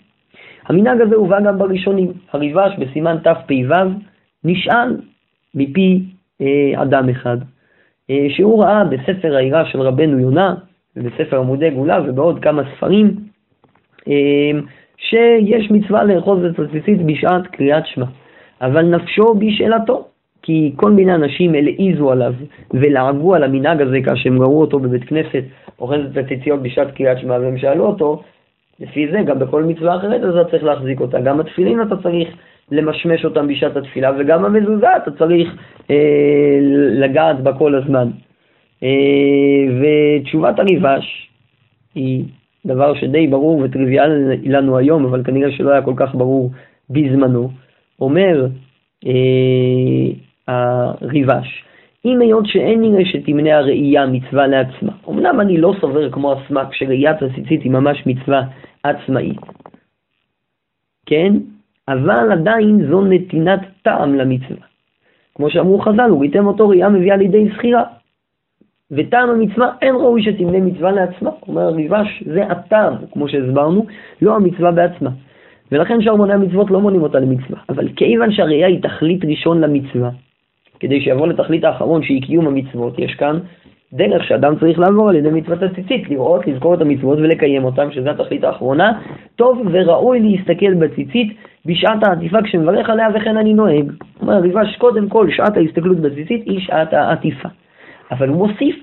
המנהג 0.68 1.01
הזה 1.01 1.15
הובא 1.15 1.39
גם 1.42 1.58
בראשונים. 1.58 2.12
הריבש 2.32 2.72
בסימן 2.80 3.18
תפ"ו 3.24 3.53
נשאל 4.45 4.97
מפי 5.55 6.01
אה, 6.41 6.81
אדם 6.81 7.09
אחד, 7.09 7.38
אה, 8.09 8.27
שהוא 8.29 8.63
ראה 8.63 8.83
בספר 8.83 9.35
העירה 9.35 9.65
של 9.65 9.81
רבנו 9.81 10.19
יונה, 10.19 10.55
ובספר 10.95 11.39
עמודי 11.39 11.69
גאולה 11.69 12.01
ובעוד 12.05 12.39
כמה 12.43 12.62
ספרים, 12.75 13.15
אה, 14.07 14.59
שיש 14.97 15.71
מצווה 15.71 16.03
לאחוז 16.03 16.45
את 16.45 16.59
הציצית 16.59 17.01
בשעת 17.05 17.47
קריאת 17.47 17.88
שמע. 17.88 18.05
אבל 18.62 18.81
נפשו 18.81 19.33
בשאלתו, 19.33 20.07
כי 20.41 20.73
כל 20.75 20.91
מיני 20.91 21.15
אנשים 21.15 21.55
הלעיזו 21.55 22.12
עליו 22.12 22.33
ולעגו 22.73 23.35
על 23.35 23.43
המנהג 23.43 23.81
הזה 23.81 23.97
כאשר 24.05 24.29
הם 24.29 24.41
ראו 24.41 24.62
אותו 24.62 24.79
בבית 24.79 25.03
כנסת 25.03 25.43
אוחז 25.79 26.00
את 26.12 26.17
הציציות 26.17 26.62
בשעת 26.62 26.91
קריאת 26.91 27.19
שמע, 27.19 27.33
והם 27.33 27.57
שאלו 27.57 27.85
אותו, 27.85 28.21
לפי 28.79 29.07
זה 29.12 29.21
גם 29.25 29.39
בכל 29.39 29.63
מצווה 29.63 29.95
אחרת 29.95 30.21
אתה 30.21 30.50
צריך 30.51 30.63
להחזיק 30.63 31.00
אותה, 31.00 31.21
גם 31.21 31.39
התפילין 31.39 31.81
אתה 31.81 31.95
צריך 31.97 32.27
למשמש 32.72 33.25
אותם 33.25 33.48
בשעת 33.48 33.75
התפילה, 33.75 34.12
וגם 34.20 34.46
המזוזה 34.46 34.98
אתה 34.98 35.12
צריך 35.12 35.55
אה, 35.91 36.60
לגעת 37.00 37.39
בה 37.39 37.53
כל 37.53 37.75
הזמן. 37.75 38.10
אה, 38.84 38.89
ותשובת 39.79 40.60
הריבש 40.60 41.29
היא 41.96 42.24
דבר 42.65 42.93
שדי 42.93 43.27
ברור 43.27 43.58
וטריוויאלי 43.58 44.50
לנו 44.50 44.77
היום, 44.77 45.05
אבל 45.05 45.24
כנראה 45.24 45.51
שלא 45.51 45.72
היה 45.72 45.82
כל 45.82 45.93
כך 45.96 46.15
ברור 46.15 46.51
בזמנו. 46.89 47.50
אומר 48.01 48.48
אה, 49.05 50.12
הריבש, 50.48 51.63
אם 52.05 52.22
היות 52.22 52.46
שאין 52.48 52.82
נראה 52.82 53.05
שתמנה 53.05 53.58
הראייה 53.58 54.05
מצווה 54.05 54.48
לעצמה, 54.48 54.91
אמנם 55.10 55.41
אני 55.41 55.58
לא 55.58 55.74
סובר 55.82 56.12
כמו 56.12 56.34
הסמ"ק 56.34 56.74
שראיית 56.74 57.17
הציצית 57.22 57.62
היא 57.62 57.72
ממש 57.72 58.03
מצווה 58.05 58.41
עצמאית, 58.84 59.39
כן? 61.05 61.34
אבל 61.88 62.32
עדיין 62.32 62.88
זו 62.90 63.02
נתינת 63.02 63.60
טעם 63.82 64.16
למצווה. 64.16 64.66
כמו 65.36 65.50
שאמרו 65.50 65.80
חז"ל, 65.80 66.12
וראיתם 66.12 66.48
אותו 66.48 66.70
ראייה 66.70 66.90
מביאה 66.90 67.18
לידי 67.18 67.50
זכירה. 67.50 67.84
וטעם 68.92 69.30
המצווה 69.30 69.72
אין 69.82 69.96
ראוי 69.96 70.24
שתמנה 70.24 70.60
מצווה 70.60 70.92
לעצמה. 70.92 71.30
אומר 71.48 71.62
הריבש, 71.62 72.24
זה 72.25 72.44
הטעם, 72.46 72.94
כמו 73.12 73.30
שהסברנו, 73.30 73.86
לא 74.22 74.36
המצווה 74.36 74.72
בעצמה. 74.72 75.10
ולכן 75.72 76.02
שאר 76.02 76.16
מוני 76.16 76.34
המצוות 76.34 76.72
לא 76.72 76.82
מונים 76.82 77.02
אותה 77.02 77.20
למצווה. 77.20 77.60
אבל 77.70 77.90
כיוון 77.96 78.32
שהראייה 78.32 78.68
היא 78.68 78.82
תכלית 78.82 79.25
ראשון 79.25 79.62
למצווה, 79.62 80.10
כדי 80.80 81.02
שיבוא 81.02 81.28
לתכלית 81.28 81.63
האחרון 81.63 82.04
שהיא 82.04 82.22
קיום 82.22 82.48
המצוות, 82.48 83.00
יש 83.00 83.16
כאן 83.16 83.40
דרך 83.93 84.23
שאדם 84.23 84.55
צריך 84.59 84.79
לעבור 84.79 85.09
על 85.09 85.15
ידי 85.15 85.29
מצוות 85.29 85.63
הציצית, 85.63 86.09
לראות, 86.09 86.47
לזכור 86.47 86.73
את 86.73 86.81
המצוות 86.81 87.19
ולקיים 87.19 87.63
אותן, 87.63 87.91
שזו 87.91 88.09
התכלית 88.09 88.43
האחרונה. 88.43 88.91
טוב 89.35 89.62
וראוי 89.71 90.19
להסתכל 90.19 90.73
בציצית 90.73 91.38
בשעת 91.65 92.03
העטיפה 92.03 92.41
כשמברך 92.41 92.89
עליה 92.89 93.07
וכן 93.15 93.38
אני 93.38 93.53
נוהג. 93.53 93.91
אומר 94.21 94.33
הריבש, 94.33 94.75
קודם 94.77 95.09
כל 95.09 95.27
שעת 95.31 95.57
ההסתכלות 95.57 95.97
בציצית 95.97 96.43
היא 96.45 96.59
שעת 96.59 96.93
העטיפה. 96.93 97.50
אבל 98.12 98.29
הוא 98.29 98.38
מוסיף, 98.38 98.75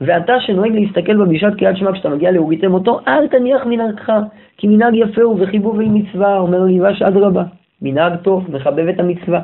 ואתה 0.00 0.40
שנוהג 0.40 0.72
להסתכל 0.72 1.16
בה 1.16 1.24
בשעת 1.24 1.54
קריאת 1.54 1.76
שמע 1.76 1.92
כשאתה 1.92 2.08
מגיע 2.08 2.30
להוריתם 2.30 2.74
אותו, 2.74 3.00
אל 3.08 3.28
תניח 3.28 3.66
מנהגך, 3.66 4.12
כי 4.56 4.66
מנהג 4.66 4.94
יפה 4.94 5.22
הוא 5.22 5.36
וחיבוב 5.40 5.80
עם 5.80 5.94
מצווה, 5.94 6.38
אומר 6.38 6.60
הריבש 6.60 7.02
אדרבה. 7.02 7.42
מנהג 7.82 8.16
טוב, 8.16 8.46
מחבב 8.54 8.88
את 8.88 9.00
המצווה. 9.00 9.40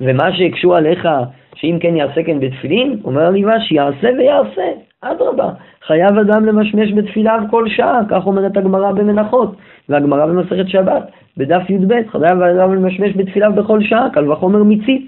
ומה 0.00 0.32
שהקשו 0.32 0.74
עליך, 0.74 1.08
שאם 1.56 1.78
כן 1.80 1.96
יעשה 1.96 2.22
כן 2.22 2.40
בתפילין, 2.40 3.00
אומר 3.04 3.22
הריבש, 3.22 3.72
יעשה 3.72 4.08
ויעשה, 4.18 4.62
אדרבה. 5.00 5.50
חייב 5.86 6.18
אדם 6.18 6.46
למשמש 6.46 6.92
בתפילה 6.92 7.38
כל 7.50 7.68
שעה, 7.68 8.00
כך 8.08 8.26
אומרת 8.26 8.56
הגמרא 8.56 8.92
במנחות, 8.92 9.56
והגמרא 9.88 10.26
במסכת 10.26 10.68
שבת, 10.68 11.10
בדף 11.36 11.70
י"ב, 11.70 11.92
חייב 12.08 12.42
אדם 12.42 12.74
למשמש 12.74 13.16
בתפילה 13.16 13.50
בכל 13.50 13.82
שעה, 13.82 14.08
קל 14.12 14.32
וחומר 14.32 14.62
מיצית. 14.62 15.06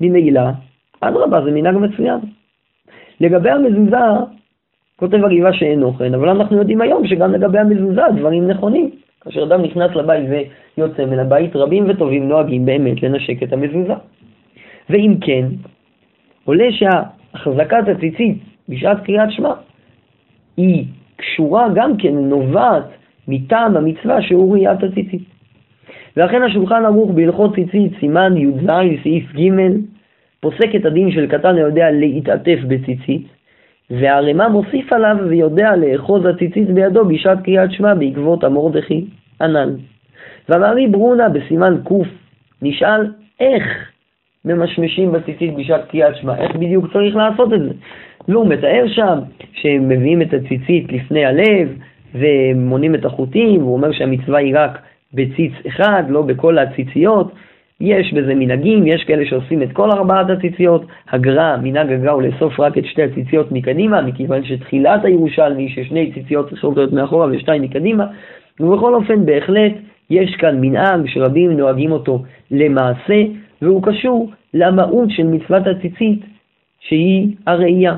ממילא, 0.00 0.42
אדרבה, 1.00 1.44
זה 1.44 1.50
מנהג 1.50 1.76
מצוין. 1.76 2.18
לגבי 3.20 3.50
המזוזה, 3.50 3.96
כותב 4.96 5.24
הריבה 5.24 5.52
שאין 5.52 5.82
אוכל, 5.82 6.14
אבל 6.14 6.28
אנחנו 6.28 6.56
יודעים 6.56 6.80
היום 6.80 7.06
שגם 7.06 7.32
לגבי 7.32 7.58
המזוזה 7.58 8.02
דברים 8.16 8.48
נכונים. 8.48 8.90
כאשר 9.20 9.42
אדם 9.42 9.62
נכנס 9.62 9.90
לבית 9.94 10.28
ויוצא 10.76 11.04
מן 11.04 11.18
הבית, 11.18 11.56
רבים 11.56 11.84
וטובים 11.88 12.28
נוהגים 12.28 12.66
באמת 12.66 13.02
לנשק 13.02 13.42
את 13.42 13.52
המזוזה. 13.52 13.94
ואם 14.90 15.14
כן, 15.20 15.46
עולה 16.44 16.68
שהחזקת 16.70 17.88
הציצית 17.88 18.38
בשעת 18.68 19.04
קריאת 19.04 19.30
שמע 19.30 19.52
היא 20.56 20.84
קשורה 21.16 21.68
גם 21.74 21.96
כן, 21.96 22.14
נובעת 22.14 22.84
מטעם 23.28 23.76
המצווה 23.76 24.22
שהוא 24.22 24.52
ראיית 24.52 24.82
הציצית. 24.82 25.22
ואכן 26.16 26.42
השולחן 26.42 26.84
ערוך 26.84 27.10
בהלכות 27.10 27.54
ציצית, 27.54 27.92
סימן 28.00 28.36
י"ז, 28.36 28.66
סעיף 29.02 29.32
ג', 29.36 29.50
פוסק 30.40 30.74
את 30.76 30.84
הדין 30.84 31.10
של 31.10 31.26
קטן 31.26 31.56
היודע 31.56 31.90
להתעטף 31.90 32.58
בציצית, 32.68 33.26
והרמ"א 33.90 34.48
מוסיף 34.48 34.92
עליו 34.92 35.16
ויודע 35.28 35.76
לאחוז 35.76 36.26
הציצית 36.26 36.70
בידו 36.70 37.04
בשעת 37.04 37.38
קריאת 37.44 37.72
שמע 37.72 37.94
בעקבות 37.94 38.44
המורדכי 38.44 39.04
הנ"ל. 39.40 39.76
והמערי 40.48 40.86
ברונה 40.86 41.28
בסימן 41.28 41.76
ק' 41.84 41.92
נשאל 42.62 43.12
איך 43.40 43.91
ממשמשים 44.44 45.12
בציצית 45.12 45.54
בשעת 45.54 45.90
קריאת 45.90 46.16
שמע, 46.16 46.36
איך 46.36 46.56
בדיוק 46.56 46.92
צריך 46.92 47.16
לעשות 47.16 47.52
את 47.52 47.60
זה. 47.62 47.70
והוא 48.28 48.46
מתאר 48.46 48.84
שם 48.86 49.18
שהם 49.52 49.88
מביאים 49.88 50.22
את 50.22 50.34
הציצית 50.34 50.92
לפני 50.92 51.24
הלב 51.24 51.68
ומונים 52.14 52.94
את 52.94 53.04
החוטים, 53.04 53.62
והוא 53.62 53.74
אומר 53.76 53.92
שהמצווה 53.92 54.38
היא 54.38 54.54
רק 54.56 54.78
בציץ 55.14 55.52
אחד, 55.66 56.02
לא 56.08 56.22
בכל 56.22 56.58
הציציות. 56.58 57.32
יש 57.80 58.12
בזה 58.12 58.34
מנהגים, 58.34 58.86
יש 58.86 59.04
כאלה 59.04 59.26
שעושים 59.26 59.62
את 59.62 59.72
כל 59.72 59.90
ארבעת 59.90 60.30
הציציות. 60.30 60.86
הגר"א, 61.10 61.56
מנהג 61.62 61.92
הגר"א 61.92 62.10
הוא 62.10 62.22
לאסוף 62.22 62.60
רק 62.60 62.78
את 62.78 62.84
שתי 62.84 63.02
הציציות 63.02 63.52
מקדימה, 63.52 64.02
מכיוון 64.02 64.44
שתחילת 64.44 65.04
הירושלמי, 65.04 65.68
ששני 65.68 66.12
ציציות 66.12 66.50
צריכות 66.50 66.76
להיות 66.76 66.92
מאחורה 66.92 67.26
ושתיים 67.30 67.62
מקדימה. 67.62 68.06
ובכל 68.60 68.94
אופן, 68.94 69.26
בהחלט, 69.26 69.72
יש 70.10 70.36
כאן 70.36 70.60
מנהג 70.60 71.00
שרבים 71.06 71.50
נוהגים 71.50 71.92
אותו 71.92 72.22
למעשה, 72.50 73.22
והוא 73.62 73.82
קשור 73.82 74.30
למהות 74.54 75.10
של 75.10 75.26
מצוות 75.26 75.66
הציצית, 75.66 76.20
שהיא 76.80 77.34
הראייה. 77.46 77.96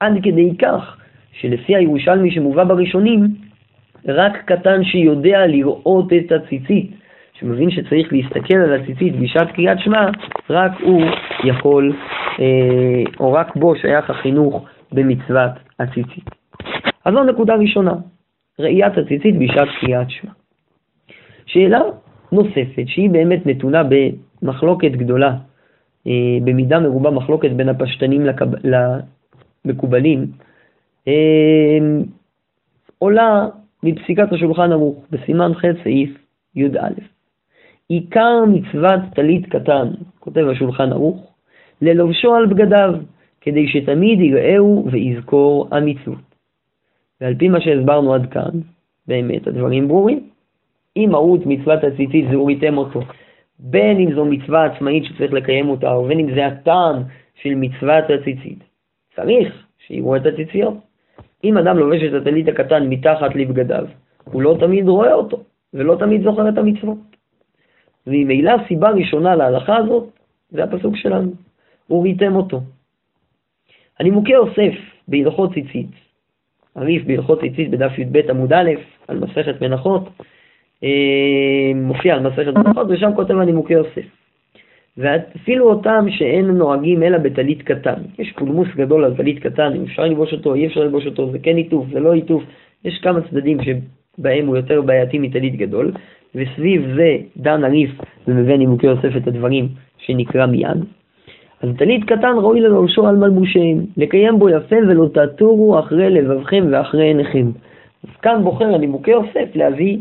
עד 0.00 0.12
כדי 0.22 0.56
כך, 0.58 0.96
שלפי 1.32 1.76
הירושלמי 1.76 2.30
שמובא 2.30 2.64
בראשונים, 2.64 3.26
רק 4.08 4.44
קטן 4.44 4.84
שיודע 4.84 5.46
לראות 5.46 6.12
את 6.12 6.32
הציצית, 6.32 6.90
שמבין 7.38 7.70
שצריך 7.70 8.12
להסתכל 8.12 8.54
על 8.54 8.72
הציצית 8.72 9.16
בשעת 9.16 9.50
קריאת 9.52 9.78
שמע, 9.78 10.06
רק 10.50 10.72
הוא 10.80 11.02
יכול, 11.44 11.96
אה, 12.40 13.02
או 13.20 13.32
רק 13.32 13.56
בו 13.56 13.76
שייך 13.76 14.10
החינוך 14.10 14.66
במצוות 14.92 15.50
הציצית. 15.80 16.24
אז 17.04 17.14
זו 17.14 17.24
נקודה 17.24 17.54
ראשונה, 17.54 17.94
ראיית 18.58 18.98
הציצית 18.98 19.38
בשעת 19.38 19.68
קריאת 19.80 20.10
שמע. 20.10 20.30
שאלה 21.46 21.80
נוספת, 22.32 22.84
שהיא 22.86 23.10
באמת 23.10 23.46
נתונה 23.46 23.82
במחלוקת 24.42 24.90
גדולה, 24.90 25.36
אה, 26.06 26.38
במידה 26.44 26.80
מרובה 26.80 27.10
מחלוקת 27.10 27.50
בין 27.50 27.68
הפשטנים 27.68 28.26
לקב... 28.26 28.46
למקובלים, 29.64 30.26
אה, 31.08 31.78
עולה 32.98 33.48
מפסיקת 33.82 34.32
השולחן 34.32 34.72
ערוך, 34.72 35.04
בסימן 35.10 35.54
ח' 35.54 35.64
סעיף 35.82 36.10
י"א. 36.54 36.88
עיקר 37.88 38.44
מצוות 38.48 39.00
טלית 39.14 39.46
קטן, 39.46 39.88
כותב 40.20 40.48
השולחן 40.48 40.92
ערוך, 40.92 41.32
ללובשו 41.82 42.34
על 42.34 42.46
בגדיו, 42.46 42.94
כדי 43.40 43.68
שתמיד 43.68 44.20
יראהו 44.20 44.88
ויזכור 44.92 45.68
המצוות. 45.70 46.26
ועל 47.20 47.34
פי 47.34 47.48
מה 47.48 47.60
שהסברנו 47.60 48.14
עד 48.14 48.30
כאן, 48.30 48.50
באמת 49.06 49.46
הדברים 49.46 49.88
ברורים. 49.88 50.28
אם 50.96 51.08
מהות 51.10 51.40
מצוות 51.46 51.84
הציצית 51.84 52.24
זה 52.30 52.36
הוריתם 52.36 52.78
אותו, 52.78 53.00
בין 53.58 54.00
אם 54.00 54.14
זו 54.14 54.24
מצווה 54.24 54.64
עצמאית 54.64 55.04
שצריך 55.04 55.32
לקיים 55.32 55.68
אותה, 55.68 55.96
ובין 55.96 56.18
אם 56.20 56.34
זה 56.34 56.46
הטעם 56.46 57.02
של 57.42 57.54
מצוות 57.54 58.04
הציצית, 58.20 58.58
צריך 59.16 59.66
שיראו 59.86 60.16
את 60.16 60.26
הציציות. 60.26 60.74
אם 61.44 61.58
אדם 61.58 61.78
לובש 61.78 62.02
את 62.02 62.22
הטלית 62.22 62.48
הקטן 62.48 62.88
מתחת 62.88 63.34
לבגדיו, 63.34 63.86
הוא 64.24 64.42
לא 64.42 64.56
תמיד 64.60 64.88
רואה 64.88 65.14
אותו, 65.14 65.42
ולא 65.74 65.96
תמיד 65.98 66.22
זוכר 66.22 66.48
את 66.48 66.58
המצוות. 66.58 66.98
וממילא 68.06 68.52
סיבה 68.68 68.90
ראשונה 68.90 69.36
להלכה 69.36 69.76
הזאת, 69.76 70.08
זה 70.50 70.64
הפסוק 70.64 70.96
שלנו, 70.96 71.32
וריתם 71.90 72.36
אותו. 72.36 72.60
הנימוקי 73.98 74.32
יוסף 74.32 74.74
בהלכות 75.08 75.54
ציצית, 75.54 75.90
הריף 76.74 77.04
בהלכות 77.06 77.40
ציצית 77.40 77.70
בדף 77.70 77.98
י"ב 77.98 78.30
עמוד 78.30 78.52
א', 78.52 78.70
על 79.08 79.18
מסכת 79.18 79.62
מנחות, 79.62 80.08
מופיע 81.74 82.14
על 82.14 82.20
מסכת 82.20 82.54
מנחות, 82.54 82.86
ושם 82.90 83.10
כותב 83.16 83.38
הנימוקי 83.38 83.74
יוסף. 83.74 84.06
ואפילו 84.98 85.70
אותם 85.70 86.06
שאין 86.10 86.46
נוהגים 86.46 87.02
אלא 87.02 87.18
בטלית 87.18 87.62
קטן. 87.62 88.00
יש 88.18 88.32
פולמוס 88.32 88.68
גדול 88.76 89.04
על 89.04 89.14
טלית 89.16 89.38
קטן, 89.38 89.72
אם 89.76 89.82
אפשר 89.82 90.02
ללבוש 90.02 90.32
אותו, 90.32 90.54
אי 90.54 90.66
אפשר 90.66 90.80
ללבוש 90.80 91.06
אותו, 91.06 91.30
זה 91.30 91.38
כן 91.38 91.56
עיטוף, 91.56 91.86
זה 91.92 92.00
לא 92.00 92.12
עיטוף. 92.12 92.42
יש 92.84 92.98
כמה 93.02 93.20
צדדים 93.20 93.58
שבהם 93.62 94.46
הוא 94.46 94.56
יותר 94.56 94.82
בעייתי 94.82 95.18
מטלית 95.18 95.56
גדול, 95.56 95.92
וסביב 96.34 96.94
זה 96.96 97.16
דן 97.36 97.64
הריף 97.64 97.90
ומביא 98.28 98.56
נימוקי 98.56 98.86
יוסף 98.86 99.16
את 99.16 99.26
הדברים 99.26 99.68
שנקרא 99.98 100.46
מיד. 100.46 100.84
אז 101.62 101.68
טלית 101.78 102.04
קטן 102.04 102.32
ראוי 102.36 102.60
ללבשו 102.60 103.06
על 103.06 103.16
מלבושיהם, 103.16 103.78
לקיים 103.96 104.38
בו 104.38 104.48
יפה 104.48 104.76
ולא 104.88 105.08
תטורו 105.14 105.78
אחרי 105.78 106.10
לבבכם 106.10 106.64
ואחרי 106.70 107.04
עיניכם. 107.04 107.46
אז 108.04 108.16
כאן 108.22 108.40
בוחר 108.44 108.74
הנימוקי 108.74 109.10
יוסף 109.10 109.48
להביא 109.54 109.98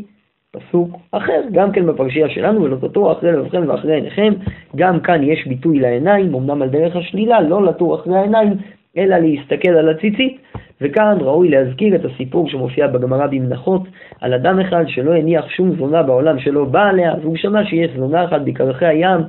פסוק 0.59 0.97
אחר, 1.11 1.41
גם 1.51 1.71
כן 1.71 1.85
בפרשייה 1.85 2.29
שלנו, 2.29 2.61
ולא 2.63 3.11
אחרי 3.11 3.31
לבבכם 3.31 3.63
ואחרי 3.67 3.95
עיניכם. 3.95 4.33
גם 4.75 4.99
כאן 4.99 5.23
יש 5.23 5.47
ביטוי 5.47 5.79
לעיניים, 5.79 6.35
אמנם 6.35 6.61
על 6.61 6.69
דרך 6.69 6.95
השלילה, 6.95 7.41
לא 7.41 7.65
לטור 7.65 7.95
אחרי 7.95 8.17
העיניים, 8.17 8.53
אלא 8.97 9.17
להסתכל 9.17 9.69
על 9.69 9.89
הציצית. 9.89 10.37
וכאן 10.81 11.17
ראוי 11.21 11.49
להזכיר 11.49 11.95
את 11.95 12.05
הסיפור 12.05 12.49
שמופיע 12.49 12.87
בגמרא 12.87 13.27
במנחות, 13.27 13.81
על 14.21 14.33
אדם 14.33 14.59
אחד 14.59 14.83
שלא 14.87 15.13
הניח 15.13 15.49
שום 15.49 15.75
זונה 15.75 16.03
בעולם 16.03 16.39
שלא 16.39 16.65
בא 16.65 16.89
עליה, 16.89 17.13
והוא 17.21 17.35
שמע 17.35 17.65
שיש 17.65 17.91
זונה 17.97 18.25
אחת 18.25 18.41
בקרחי 18.41 18.85
הים, 18.85 19.19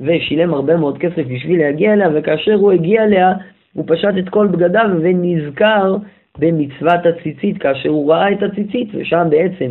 ושילם 0.00 0.54
הרבה 0.54 0.76
מאוד 0.76 0.98
כסף 0.98 1.22
בשביל 1.34 1.60
להגיע 1.60 1.92
אליה, 1.92 2.08
וכאשר 2.14 2.54
הוא 2.54 2.72
הגיע 2.72 3.04
אליה, 3.04 3.32
הוא 3.72 3.84
פשט 3.88 4.14
את 4.18 4.28
כל 4.28 4.46
בגדיו 4.46 4.90
ונזכר 5.02 5.96
במצוות 6.38 7.06
הציצית, 7.06 7.58
כאשר 7.58 7.88
הוא 7.88 8.12
ראה 8.12 8.32
את 8.32 8.42
הציצית, 8.42 8.88
ושם 8.94 9.26
בעצם 9.30 9.70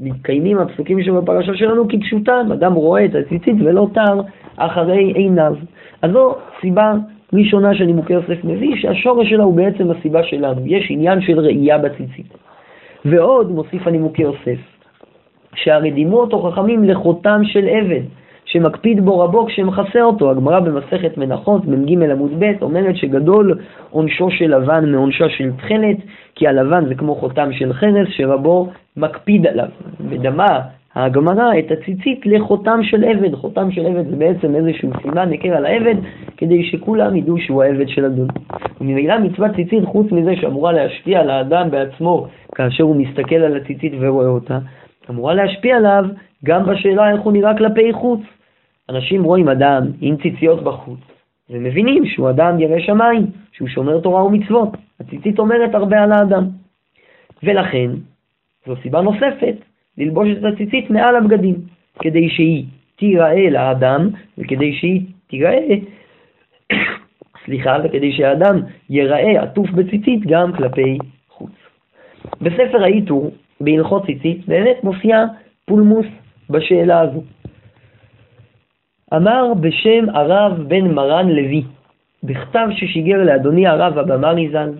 מתקיימים 0.00 0.58
הפסוקים 0.58 1.02
שבפרשה 1.02 1.54
שלנו 1.54 1.88
כפשוטם, 1.88 2.52
אדם 2.52 2.72
רואה 2.72 3.04
את 3.04 3.14
הציצית 3.14 3.54
ולא 3.64 3.88
תר 3.94 4.20
אחרי 4.56 5.12
עיניו. 5.12 5.54
אז 6.02 6.10
זו 6.12 6.34
סיבה 6.60 6.94
ראשונה 7.32 7.74
שנימוקי 7.74 8.12
יוסף 8.12 8.44
מביא, 8.44 8.76
שהשורש 8.76 9.30
שלה 9.30 9.44
הוא 9.44 9.56
בעצם 9.56 9.90
הסיבה 9.90 10.22
שלנו, 10.22 10.60
יש 10.66 10.86
עניין 10.90 11.20
של 11.20 11.40
ראייה 11.40 11.78
בציצית. 11.78 12.34
ועוד 13.04 13.50
מוסיף 13.50 13.86
הנימוקי 13.86 14.22
יוסף, 14.22 14.58
שהרי 15.54 15.90
דימו 15.90 16.50
חכמים 16.50 16.84
לחותם 16.84 17.40
של 17.44 17.68
עבד. 17.68 18.02
שמקפיד 18.46 19.04
בו 19.04 19.18
רבו 19.18 19.46
כשמכסה 19.46 20.02
אותו. 20.02 20.30
הגמרא 20.30 20.60
במסכת 20.60 21.18
מנחות, 21.18 21.64
מ"ג 21.64 22.10
עמוד 22.10 22.32
ב', 22.38 22.62
אומרת 22.62 22.96
שגדול 22.96 23.58
עונשו 23.90 24.30
של 24.30 24.56
לבן 24.56 24.92
מעונשה 24.92 25.28
של 25.28 25.50
תכלת, 25.56 25.96
כי 26.34 26.48
הלבן 26.48 26.88
זה 26.88 26.94
כמו 26.94 27.14
חותם 27.14 27.52
של 27.52 27.72
חרס 27.72 28.08
שרבו 28.08 28.68
מקפיד 28.96 29.46
עליו. 29.46 29.68
ודמה 30.08 30.60
הגמרא 30.94 31.58
את 31.58 31.70
הציצית 31.70 32.26
לחותם 32.26 32.80
של 32.82 33.04
עבד. 33.04 33.34
חותם 33.34 33.70
של 33.70 33.86
עבד 33.86 34.10
זה 34.10 34.16
בעצם 34.16 34.54
איזשהו 34.54 34.90
סימן 35.02 35.28
היכר 35.30 35.56
על 35.56 35.66
העבד, 35.66 35.94
כדי 36.36 36.64
שכולם 36.64 37.16
ידעו 37.16 37.38
שהוא 37.38 37.62
העבד 37.62 37.88
של 37.88 38.04
אדון. 38.04 38.28
וממילא 38.80 39.18
מצוות 39.18 39.50
ציצית, 39.56 39.84
חוץ 39.84 40.12
מזה 40.12 40.36
שאמורה 40.36 40.72
להשפיע 40.72 41.20
על 41.20 41.30
האדם 41.30 41.70
בעצמו 41.70 42.26
כאשר 42.54 42.84
הוא 42.84 42.96
מסתכל 42.96 43.34
על 43.34 43.56
הציצית 43.56 43.92
ורואה 44.00 44.26
אותה, 44.26 44.58
אמורה 45.10 45.34
להשפיע 45.34 45.76
עליו 45.76 46.04
גם 46.44 46.66
בשאלה 46.66 47.12
איך 47.12 47.20
הוא 47.20 47.32
נראה 47.32 47.58
כלפי 47.58 47.92
חוץ. 47.92 48.20
אנשים 48.88 49.24
רואים 49.24 49.48
אדם 49.48 49.82
עם 50.00 50.16
ציציות 50.16 50.64
בחוץ, 50.64 51.00
ומבינים 51.50 52.06
שהוא 52.06 52.30
אדם 52.30 52.60
ירא 52.60 52.80
שמיים, 52.80 53.26
שהוא 53.52 53.68
שומר 53.68 54.00
תורה 54.00 54.24
ומצוות. 54.24 54.68
הציצית 55.00 55.38
אומרת 55.38 55.74
הרבה 55.74 56.02
על 56.02 56.12
האדם. 56.12 56.44
ולכן, 57.42 57.90
זו 58.66 58.74
סיבה 58.82 59.00
נוספת 59.00 59.56
ללבוש 59.98 60.28
את 60.28 60.44
הציצית 60.54 60.90
מעל 60.90 61.16
הבגדים, 61.16 61.54
כדי 61.98 62.28
שהיא 62.28 62.64
תיראה 62.96 63.50
לאדם, 63.50 64.08
וכדי 64.38 64.72
שהיא 64.72 65.02
תיראה, 65.26 65.66
סליחה, 67.44 67.76
וכדי 67.84 68.12
שהאדם 68.12 68.60
ייראה 68.90 69.42
עטוף 69.42 69.70
בציצית 69.70 70.26
גם 70.26 70.52
כלפי 70.52 70.98
חוץ. 71.28 71.52
בספר 72.40 72.82
העיטור, 72.82 73.30
בהלכות 73.60 74.06
ציצית, 74.06 74.48
באמת 74.48 74.84
מופיע 74.84 75.24
פולמוס 75.64 76.06
בשאלה 76.50 77.00
הזו. 77.00 77.22
אמר 79.14 79.54
בשם 79.60 80.08
הרב 80.14 80.68
בן 80.68 80.94
מרן 80.94 81.28
לוי, 81.28 81.64
בכתב 82.22 82.68
ששיגר 82.70 83.22
לאדוני 83.22 83.66
הרב 83.66 83.98
אבמרי 83.98 84.48
ז"ל, 84.52 84.72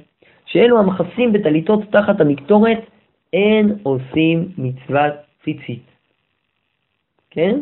שאלו 0.46 0.78
המכסים 0.78 1.32
בטליתות 1.32 1.80
תחת 1.90 2.20
המקטורת, 2.20 2.78
אין 3.32 3.72
עושים 3.82 4.48
מצוות 4.58 5.12
ציצית. 5.44 5.82
כן? 7.30 7.60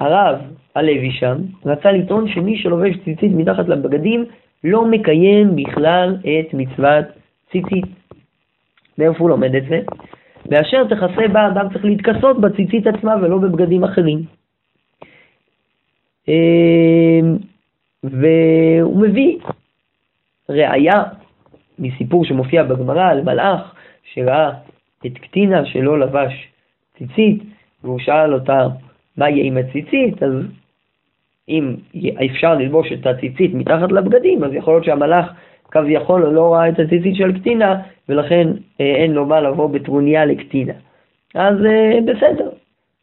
הרב 0.00 0.38
הלוי 0.74 1.12
שם 1.12 1.36
רצה 1.66 1.92
לטעון 1.92 2.28
שמי 2.28 2.58
שלובש 2.58 2.96
ציצית 3.04 3.32
מתחת 3.32 3.68
לבגדים 3.68 4.24
לא 4.64 4.86
מקיים 4.86 5.56
בכלל 5.56 6.16
את 6.20 6.54
מצוות 6.54 7.04
ציצית. 7.52 7.84
מאיפה 8.98 9.18
הוא 9.18 9.30
לומד 9.30 9.54
את 9.54 9.62
זה? 9.68 9.80
באשר 10.46 10.84
תכסה 10.84 11.28
בה 11.32 11.48
אדם 11.48 11.68
צריך 11.72 11.84
להתכסות 11.84 12.40
בציצית 12.40 12.86
עצמה 12.86 13.14
ולא 13.22 13.38
בבגדים 13.38 13.84
אחרים. 13.84 14.22
אמ, 16.28 17.36
והוא 18.04 19.02
מביא 19.02 19.38
ראיה 20.48 21.02
מסיפור 21.78 22.24
שמופיע 22.24 22.62
בגמרא 22.62 23.10
על 23.10 23.22
מלאך 23.22 23.74
שראה 24.12 24.50
את 25.06 25.18
קטינה 25.18 25.66
שלא 25.66 26.00
לבש 26.00 26.48
ציצית, 26.98 27.42
והוא 27.84 27.98
שאל 27.98 28.34
אותה 28.34 28.66
מה 29.16 29.30
יהיה 29.30 29.44
עם 29.44 29.56
הציצית, 29.56 30.22
אז 30.22 30.32
אם 31.48 31.76
אפשר 32.30 32.54
ללבוש 32.54 32.92
את 32.92 33.06
הציצית 33.06 33.54
מתחת 33.54 33.92
לבגדים, 33.92 34.44
אז 34.44 34.52
יכול 34.52 34.74
להיות 34.74 34.84
שהמלאך 34.84 35.26
כביכול 35.70 36.26
לא 36.26 36.54
ראה 36.54 36.68
את 36.68 36.78
הציצית 36.78 37.16
של 37.16 37.40
קטינה, 37.40 37.80
ולכן 38.08 38.48
אה, 38.80 38.94
אין 38.96 39.12
לו 39.12 39.26
מה 39.26 39.40
לבוא 39.40 39.70
בטרוניה 39.70 40.24
לקטינה. 40.24 40.72
אז 41.34 41.54
אה, 41.66 41.98
בסדר. 42.06 42.48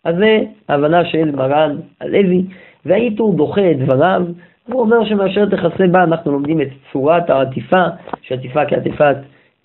אז 0.04 0.16
זה 0.16 0.40
הבנה 0.70 1.06
של 1.06 1.32
מרן 1.32 1.78
הלוי, 2.02 2.46
והעיטור 2.86 3.34
דוחה 3.34 3.72
את 3.72 3.80
דבריו, 3.80 4.24
והוא 4.70 4.82
אומר 4.82 5.06
שמאשר 5.06 5.46
תכסה 5.46 5.88
בה 5.88 6.04
אנחנו 6.04 6.32
לומדים 6.32 6.62
את 6.62 6.68
צורת 6.92 7.30
העטיפה, 7.30 7.84
שעטיפה 8.22 8.66
כעטיפת 8.66 9.16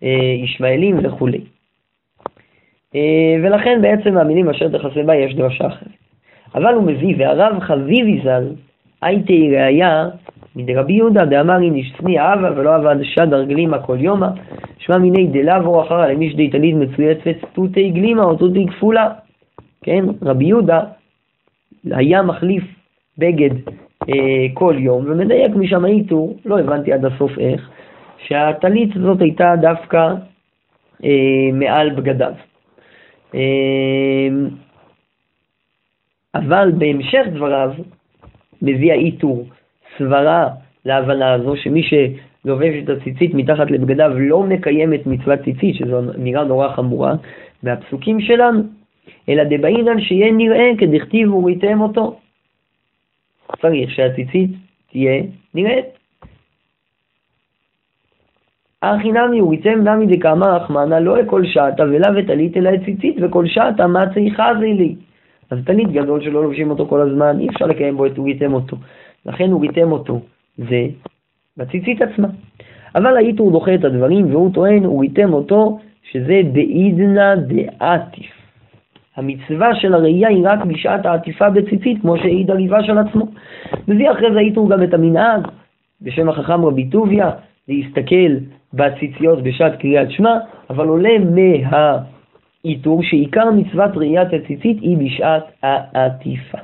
אה, 0.03 0.09
ישמעאלים 0.45 0.99
וכולי. 1.03 1.41
אה, 2.95 3.37
ולכן 3.43 3.83
בעצם 3.83 4.19
המילים 4.19 4.49
אשר 4.49 4.69
תכסה 4.69 5.03
בה 5.03 5.15
יש 5.15 5.35
דרשה 5.35 5.67
אחרת. 5.67 5.89
אבל 6.55 6.75
הוא 6.75 6.83
מביא, 6.83 7.15
והרב 7.19 7.61
חביבי 7.61 8.21
ז"ל, 8.25 8.45
הייתי 9.03 9.57
ראיה 9.57 10.09
מדרבי 10.57 10.93
יהודה 10.93 11.25
דאמר 11.25 11.59
אם 11.59 11.73
נשניא 11.75 12.21
אהבה 12.21 12.51
ולא 12.57 12.75
עבד 12.75 12.97
שדר 13.03 13.45
גלימה 13.45 13.79
כל 13.79 13.97
יומא, 14.01 14.29
שמע 14.79 14.99
מיני 14.99 15.27
דלעבור 15.27 15.83
אחרא 15.83 16.07
למישדי 16.07 16.51
תלית 16.51 16.75
מצויצת 16.75 17.45
תותי 17.53 17.91
גלימה 17.91 18.25
או 18.25 18.37
תותי 18.37 18.67
כפולה. 18.67 19.11
כן, 19.83 20.05
רבי 20.23 20.45
יהודה 20.45 20.81
היה 21.85 22.23
מחליף 22.23 22.65
בגד 23.19 23.51
אה, 24.09 24.47
כל 24.55 24.75
יום, 24.79 25.05
ומדייק 25.07 25.53
משם 25.57 25.85
העיטור, 25.85 26.37
לא 26.45 26.59
הבנתי 26.59 26.93
עד 26.93 27.05
הסוף 27.05 27.39
איך, 27.39 27.71
שהטלית 28.27 28.97
הזאת 28.97 29.21
הייתה 29.21 29.55
דווקא 29.61 30.15
אה, 31.05 31.51
מעל 31.53 31.91
בגדיו. 31.91 32.33
אה, 33.35 34.29
אבל 36.35 36.73
בהמשך 36.79 37.23
דבריו 37.35 37.73
מביא 38.63 38.93
העיטור 38.93 39.47
סברה 39.99 40.49
להבנה 40.85 41.33
הזו, 41.33 41.57
שמי 41.57 41.83
שלובש 41.83 42.75
את 42.85 42.89
הציצית 42.89 43.35
מתחת 43.35 43.71
לבגדיו 43.71 44.11
לא 44.19 44.43
מקיים 44.43 44.95
את 44.95 45.07
מצוות 45.07 45.41
ציצית, 45.45 45.75
שזו 45.75 46.01
אמירה 46.19 46.45
נורא 46.45 46.69
חמורה, 46.69 47.15
מהפסוקים 47.63 48.21
שלנו, 48.21 48.63
אלא 49.29 49.43
דבעינן 49.45 50.01
שיהיה 50.01 50.33
נראה 50.33 50.71
כדכתיב 50.79 51.35
וראיתם 51.35 51.81
אותו. 51.81 52.19
צריך 53.63 53.91
שהציצית 53.91 54.51
תהיה 54.91 55.23
נראית. 55.55 55.87
הכי 58.83 59.13
נמי 59.13 59.41
וריצם 59.41 59.89
נמי 59.89 60.17
דקאמר 60.17 60.57
רחמנא 60.57 60.95
לא 60.95 61.19
לכל 61.19 61.47
שעתה 61.47 61.83
ולאו 61.83 62.17
וטלית 62.17 62.57
אלא 62.57 62.71
את 62.75 62.81
ציצית 62.85 63.17
וכל 63.23 63.47
שעתה 63.47 63.87
מה 63.87 64.05
צריכה 64.15 64.53
זה 64.61 64.67
לי. 64.67 64.95
אז 65.51 65.59
טלית 65.67 65.93
גדול 65.93 66.25
שלא 66.25 66.43
לובשים 66.43 66.71
אותו 66.71 66.87
כל 66.87 67.01
הזמן, 67.01 67.41
אי 67.41 67.49
אפשר 67.49 67.67
לקיים 67.67 67.97
בו 67.97 68.07
את 68.07 68.19
וריתם 68.19 68.55
אותו. 68.55 68.77
לכן 69.27 69.53
וריתם 69.53 69.93
אותו 69.93 70.21
זה 70.59 70.87
בציצית 71.57 72.03
עצמה. 72.03 72.29
אבל 72.95 73.17
האיתור 73.17 73.51
דוחה 73.51 73.75
את 73.75 73.85
הדברים, 73.85 74.31
והוא 74.31 74.55
טוען, 74.55 74.87
וריתם 74.87 75.33
אותו, 75.33 75.79
שזה 76.13 76.41
דאידנא 76.53 77.35
דעטיף. 77.35 78.33
המצווה 79.17 79.75
של 79.75 79.95
הראייה 79.95 80.29
היא 80.29 80.45
רק 80.45 80.65
בשעת 80.65 81.07
העטיפה 81.07 81.51
בציצית, 81.51 82.01
כמו 82.01 82.17
שהעיד 82.17 82.51
הריבה 82.51 82.83
של 82.83 82.99
עצמו. 82.99 83.27
מביא 83.89 84.11
אחרי 84.11 84.33
זה 84.33 84.39
האיתור 84.39 84.71
גם 84.71 84.83
את 84.83 84.95
המנהג, 84.95 85.41
בשם 86.03 86.29
החכם 86.29 86.65
רבי 86.65 86.89
טוביה, 86.89 87.31
להסתכל 87.69 88.37
בציציות 88.75 89.43
בשעת 89.43 89.81
קריאת 89.81 90.11
שמע, 90.11 90.39
אבל 90.71 90.89
עולה 90.89 91.19
מהעיטור 91.19 93.03
שעיקר 93.03 93.51
מצוות 93.51 93.97
ראיית 93.97 94.29
הציצית 94.33 94.81
היא 94.81 94.97
בשעת 94.97 95.45
העטיפה. 95.63 96.59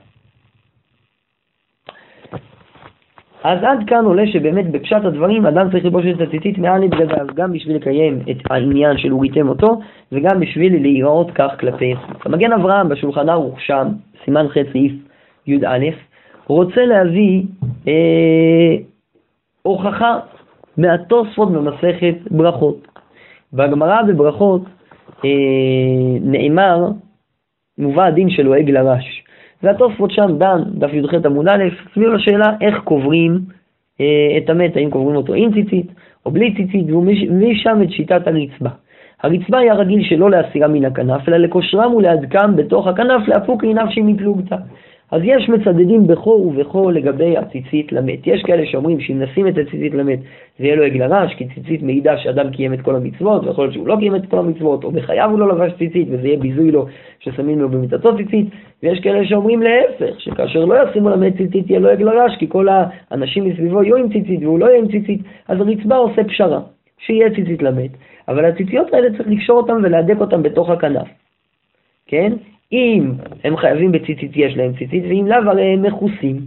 אז 3.44 3.59
עד 3.62 3.78
כאן 3.87 4.05
עולה 4.05 4.26
שבאמת 4.26 4.70
בפשט 4.70 5.05
הדברים 5.05 5.46
אדם 5.46 5.70
צריך 5.70 5.85
לבוש 5.85 6.05
את 6.07 6.20
הציצית 6.20 6.59
מעל 6.59 6.83
לבגדיו, 6.83 7.26
גם 7.35 7.52
בשביל 7.52 7.76
לקיים 7.76 8.18
את 8.31 8.37
העניין 8.50 8.98
של 8.98 9.11
הוריתם 9.11 9.48
אותו, 9.48 9.81
וגם 10.12 10.40
בשביל 10.40 10.83
להיראות 10.83 11.31
כך 11.35 11.61
כלפי 11.61 11.94
חוץ. 11.96 12.16
המגן 12.24 12.52
אברהם 12.52 12.88
בשולחן 12.88 13.28
ערוך 13.28 13.61
שם, 13.61 13.88
סימן 14.24 14.48
ח' 14.48 14.55
סעיף 14.72 14.92
י"א, 15.46 15.78
רוצה 16.46 16.87
להביא 16.87 17.42
אה, 17.88 18.76
הוכחה 19.62 20.18
מהתוספות 20.76 21.52
במסכת 21.52 22.14
ברכות. 22.31 22.88
בגמרא 23.52 24.02
בברכות 24.02 24.62
אה, 25.24 25.31
נאמר, 26.20 26.88
מובא 27.78 28.05
הדין 28.05 28.31
של 28.31 28.42
לועג 28.42 28.70
לרש. 28.70 29.22
והתוספות 29.62 30.11
שם 30.11 30.38
דן, 30.38 30.62
דף 30.75 30.92
י"ח 30.92 31.14
עמוד 31.25 31.48
א', 31.48 31.64
סביב 31.94 32.09
לשאלה 32.09 32.53
איך 32.61 32.79
קוברים 32.85 33.40
אה, 34.01 34.38
את 34.38 34.51
המת, 34.51 34.77
האם 34.77 34.90
קוברים 34.90 35.16
אותו 35.16 35.35
עם 35.35 35.53
ציצית 35.53 35.87
או 36.27 36.31
בלי 36.31 36.55
ציצית, 36.55 36.87
והוא 36.88 37.05
שם 37.55 37.79
את 37.83 37.90
שיטת 37.90 38.27
הרצפה. 38.27 38.68
הרצפה 39.22 39.59
היא 39.59 39.70
הרגיל 39.70 40.05
שלא 40.05 40.31
להסירה 40.31 40.68
מן 40.68 40.85
הכנף, 40.85 41.29
אלא 41.29 41.37
לקושרם 41.37 41.94
ולהדקם 41.94 42.57
בתוך 42.57 42.87
הכנף, 42.87 43.29
להפוק 43.29 43.64
לנפשי 43.64 44.03
מפלוגתא. 44.03 44.57
אז 45.12 45.20
יש 45.25 45.48
מצדדים 45.48 46.07
בכור 46.07 46.46
ובכור 46.46 46.92
לגבי 46.92 47.37
הציצית 47.37 47.92
למת. 47.92 48.27
יש 48.27 48.42
כאלה 48.42 48.66
שאומרים 48.66 49.01
שאם 49.01 49.22
נשים 49.22 49.48
את 49.48 49.59
הציצית 49.59 49.94
למת 49.94 50.18
זה 50.59 50.64
יהיה 50.64 50.77
לו 50.77 50.85
עגל 50.85 51.03
הרש, 51.03 51.35
כי 51.35 51.48
ציצית 51.55 51.83
מעידה 51.83 52.18
שאדם 52.18 52.51
קיים 52.51 52.75
את 52.75 52.81
כל 52.81 52.96
המצוות, 52.96 53.44
ויכול 53.44 53.64
להיות 53.64 53.75
שהוא 53.75 53.87
לא 53.87 53.96
קיים 53.98 54.14
את 54.14 54.27
כל 54.31 54.38
המצוות, 54.38 54.85
או 54.85 54.90
בחייו 54.90 55.31
הוא 55.31 55.38
לא 55.38 55.48
לבש 55.48 55.72
ציצית, 55.79 56.09
וזה 56.11 56.27
יהיה 56.27 56.38
ביזוי 56.38 56.70
לו 56.70 56.87
ששמים 57.20 57.59
לו 57.59 57.68
במיטתו 57.68 58.16
ציצית, 58.16 58.46
ויש 58.83 59.01
כאלה 59.01 59.25
שאומרים 59.25 59.62
להפך, 59.62 60.20
שכאשר 60.20 60.64
לא 60.64 60.75
ישימו 60.83 61.11
למת 61.11 61.37
ציצית 61.37 61.70
יהיה 61.70 61.81
לו 61.81 61.88
עגל 61.88 62.09
הרש, 62.09 62.37
כי 62.38 62.48
כל 62.48 62.68
האנשים 62.70 63.44
מסביבו 63.44 63.83
יהיו 63.83 63.96
עם 63.96 64.12
ציצית 64.12 64.40
והוא 64.42 64.59
לא 64.59 64.66
יהיה 64.66 64.79
עם 64.79 64.88
ציצית, 64.88 65.20
אז 65.48 65.61
הרצפה 65.61 65.96
עושה 65.96 66.25
פשרה, 66.25 66.61
שיהיה 66.98 67.35
ציצית 67.35 67.62
למת, 67.62 67.90
אבל 68.29 68.44
הציציות 68.44 68.94
האלה 68.94 69.16
צריך 69.16 69.29
לקשור 69.29 69.57
אותן 69.57 69.75
ולהדק 69.83 70.20
אותן 70.20 70.42
בתוך 70.42 70.70
הכנף, 70.70 71.09
כן? 72.07 72.33
אם 72.73 73.13
הם 73.45 73.57
חייבים 73.57 73.93
בציצית, 73.93 74.31
יש 74.35 74.57
להם 74.57 74.73
ציצית, 74.79 75.03
ואם 75.03 75.27
לאו, 75.27 75.51
הרי 75.51 75.63
הם 75.63 75.83
מכוסים. 75.83 76.41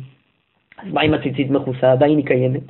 אז 0.77 0.93
מה 0.93 1.01
אם 1.01 1.13
הציצית 1.13 1.49
מכוסה? 1.49 1.91
עדיין 1.91 2.17
היא 2.17 2.25
קיימת. 2.25 2.61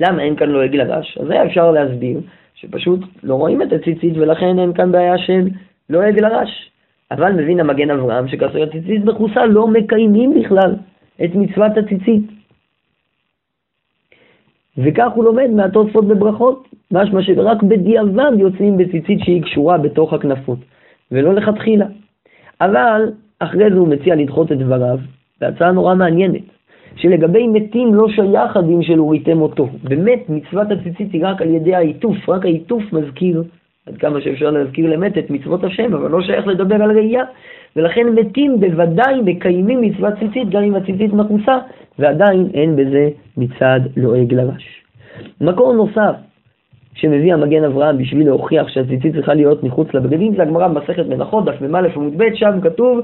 למה 0.00 0.22
אין 0.22 0.36
כאן 0.36 0.48
לועג 0.48 0.74
לרש? 0.76 1.18
אז 1.18 1.30
היה 1.30 1.44
אפשר 1.44 1.70
להסביר 1.70 2.20
שפשוט 2.54 3.00
לא 3.22 3.34
רואים 3.34 3.62
את 3.62 3.72
הציצית 3.72 4.16
ולכן 4.16 4.58
אין 4.58 4.72
כאן 4.72 4.92
בעיה 4.92 5.18
של 5.18 5.48
לועג 5.90 6.20
לרש. 6.20 6.70
אבל 7.10 7.32
מבין 7.32 7.60
המגן 7.60 7.90
אברהם 7.90 8.28
שכאשר 8.28 8.62
הציצית 8.62 9.04
מכוסה 9.04 9.46
לא 9.46 9.68
מקיימים 9.68 10.34
בכלל 10.40 10.74
את 11.24 11.30
מצוות 11.34 11.72
הציצית. 11.76 12.22
וכך 14.78 15.10
הוא 15.14 15.24
לומד 15.24 15.50
מהתוספות 15.50 16.08
בברכות, 16.08 16.68
משמע 16.90 17.22
שרק 17.22 17.62
בדיעבד 17.62 18.32
יוצאים 18.38 18.76
בציצית 18.76 19.20
שהיא 19.24 19.42
קשורה 19.42 19.78
בתוך 19.78 20.12
הכנפות, 20.12 20.58
ולא 21.12 21.34
לכתחילה. 21.34 21.86
אבל 22.60 23.12
אחרי 23.38 23.70
זה 23.70 23.76
הוא 23.76 23.88
מציע 23.88 24.14
לדחות 24.14 24.52
את 24.52 24.58
דבריו, 24.58 24.98
והצעה 25.40 25.72
נורא 25.72 25.94
מעניינת, 25.94 26.42
שלגבי 26.96 27.46
מתים 27.48 27.94
לא 27.94 28.08
שייך 28.08 28.56
הדין 28.56 28.82
של 28.82 28.98
הוריתם 28.98 29.40
אותו. 29.40 29.68
באמת, 29.82 30.28
מצוות 30.28 30.66
הציצית 30.70 31.12
היא 31.12 31.26
רק 31.26 31.42
על 31.42 31.50
ידי 31.50 31.74
העיטוף, 31.74 32.28
רק 32.28 32.44
העיטוף 32.44 32.82
מזכיר, 32.92 33.42
עד 33.86 33.96
כמה 33.96 34.20
שאפשר 34.20 34.50
להזכיר 34.50 34.90
למת 34.90 35.18
את 35.18 35.30
מצוות 35.30 35.64
השם, 35.64 35.94
אבל 35.94 36.10
לא 36.10 36.22
שייך 36.22 36.46
לדבר 36.46 36.74
על 36.74 36.96
ראייה. 36.96 37.24
ולכן 37.76 38.06
מתים 38.14 38.60
בוודאי 38.60 39.20
מקיימים 39.24 39.80
מצוות 39.80 40.14
ציצית, 40.18 40.48
גם 40.50 40.62
אם 40.62 40.74
הציצית 40.74 41.12
מכוסה, 41.12 41.58
ועדיין 41.98 42.48
אין 42.54 42.76
בזה 42.76 43.08
מצד 43.36 43.80
לועג 43.96 44.34
לרש. 44.34 44.82
מקור 45.40 45.72
נוסף 45.74 46.14
שמביא 46.96 47.34
המגן 47.34 47.64
אברהם 47.64 47.98
בשביל 47.98 48.26
להוכיח 48.26 48.68
שהציצית 48.68 49.14
צריכה 49.14 49.34
להיות 49.34 49.62
מחוץ 49.62 49.94
לבגדים, 49.94 50.36
זה 50.36 50.42
הגמרא 50.42 50.68
במסכת 50.68 51.06
מנחות, 51.06 51.44
דף 51.44 51.60
מ"א 51.60 51.88
עמוד 51.96 52.18
ב', 52.18 52.34
שם 52.34 52.60
כתוב 52.62 53.00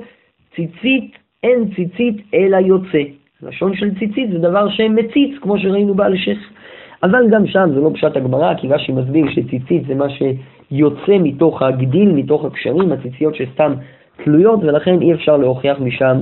ציצית 0.55 1.17
אין 1.43 1.65
ציצית 1.77 2.17
אלא 2.35 2.57
יוצא. 2.57 3.03
לשון 3.43 3.77
של 3.77 3.99
ציצית 3.99 4.31
זה 4.31 4.39
דבר 4.39 4.69
שמציץ, 4.69 5.39
כמו 5.41 5.59
שראינו 5.59 5.95
בעל 5.95 6.17
שך. 6.17 6.39
אבל 7.03 7.31
גם 7.31 7.47
שם 7.47 7.71
זה 7.75 7.81
לא 7.81 7.91
פשט 7.95 8.17
הגמרא, 8.17 8.55
כי 8.55 8.69
רש"י 8.69 8.93
מסביר 8.93 9.27
שציצית 9.31 9.87
זה 9.87 9.95
מה 9.95 10.07
שיוצא 10.09 11.19
מתוך 11.21 11.63
הגדיל, 11.63 12.13
מתוך 12.13 12.45
הקשרים, 12.45 12.93
הציציות 12.93 13.35
שסתם 13.35 13.73
תלויות, 14.25 14.61
ולכן 14.63 15.03
אי 15.03 15.13
אפשר 15.13 15.37
להוכיח 15.37 15.81
משם 15.81 16.21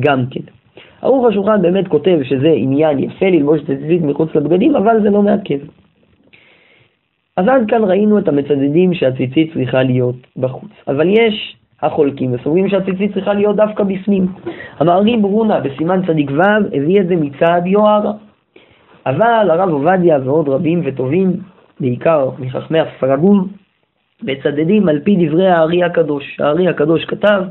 גם 0.00 0.24
כן. 0.30 0.40
ערוך 1.02 1.26
השולחן 1.26 1.62
באמת 1.62 1.88
כותב 1.88 2.18
שזה 2.22 2.52
עניין 2.56 2.98
יפה 2.98 3.26
ללבוש 3.26 3.60
את 3.64 3.70
הציצית 3.70 4.02
מחוץ 4.02 4.34
לבגדים, 4.34 4.76
אבל 4.76 5.02
זה 5.02 5.10
לא 5.10 5.22
מעכב. 5.22 5.58
אז 7.36 7.48
עד 7.48 7.62
כאן 7.68 7.84
ראינו 7.84 8.18
את 8.18 8.28
המצדדים 8.28 8.94
שהציצית 8.94 9.52
צריכה 9.52 9.82
להיות 9.82 10.16
בחוץ. 10.36 10.70
אבל 10.88 11.08
יש 11.08 11.56
החולקים 11.82 12.34
וסוברים 12.34 12.68
שהציצית 12.68 13.14
צריכה 13.14 13.34
להיות 13.34 13.56
דווקא 13.56 13.84
בפנים. 13.84 14.26
המעריב 14.78 15.22
ברונה 15.22 15.60
בסימן 15.60 16.06
צדיק 16.06 16.30
ו' 16.30 16.76
הביא 16.76 17.00
את 17.00 17.08
זה 17.08 17.16
מצד 17.16 17.60
יוהרה. 17.66 18.12
אבל 19.06 19.50
הרב 19.50 19.68
עובדיה 19.68 20.18
ועוד 20.24 20.48
רבים 20.48 20.82
וטובים, 20.84 21.36
בעיקר 21.80 22.30
מחכמי 22.38 22.80
הספרגום, 22.80 23.48
מצדדים 24.22 24.88
על 24.88 25.00
פי 25.04 25.26
דברי 25.26 25.48
הארי 25.48 25.84
הקדוש. 25.84 26.40
הארי 26.40 26.68
הקדוש 26.68 27.04
כתב, 27.04 27.42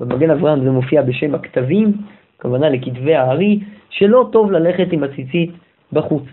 במגן 0.00 0.30
אברהם 0.30 0.64
זה 0.64 0.70
מופיע 0.70 1.02
בשם 1.02 1.34
הכתבים, 1.34 1.92
הכוונה 2.38 2.68
לכתבי 2.68 3.14
הארי, 3.14 3.60
שלא 3.90 4.28
טוב 4.32 4.52
ללכת 4.52 4.92
עם 4.92 5.02
הציצית 5.02 5.50
בחוץ. 5.92 6.24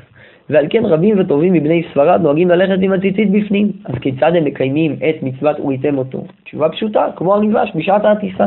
ועל 0.50 0.66
כן 0.70 0.86
רבים 0.86 1.20
וטובים 1.20 1.54
מבני 1.54 1.84
ספרד 1.92 2.22
נוהגים 2.22 2.50
ללכת 2.50 2.82
עם 2.82 2.94
הציצית 2.94 3.32
בפנים. 3.32 3.72
אז 3.86 3.96
כיצד 4.02 4.32
הם 4.36 4.46
מקיימים 4.46 4.94
את 4.94 5.24
מצוות 5.24 5.60
וריתם 5.60 5.98
אותו? 5.98 6.24
תשובה 6.44 6.70
פשוטה, 6.70 7.08
כמו 7.16 7.36
הריבש 7.36 7.72
בשעת 7.76 8.06
העטיפה. 8.06 8.44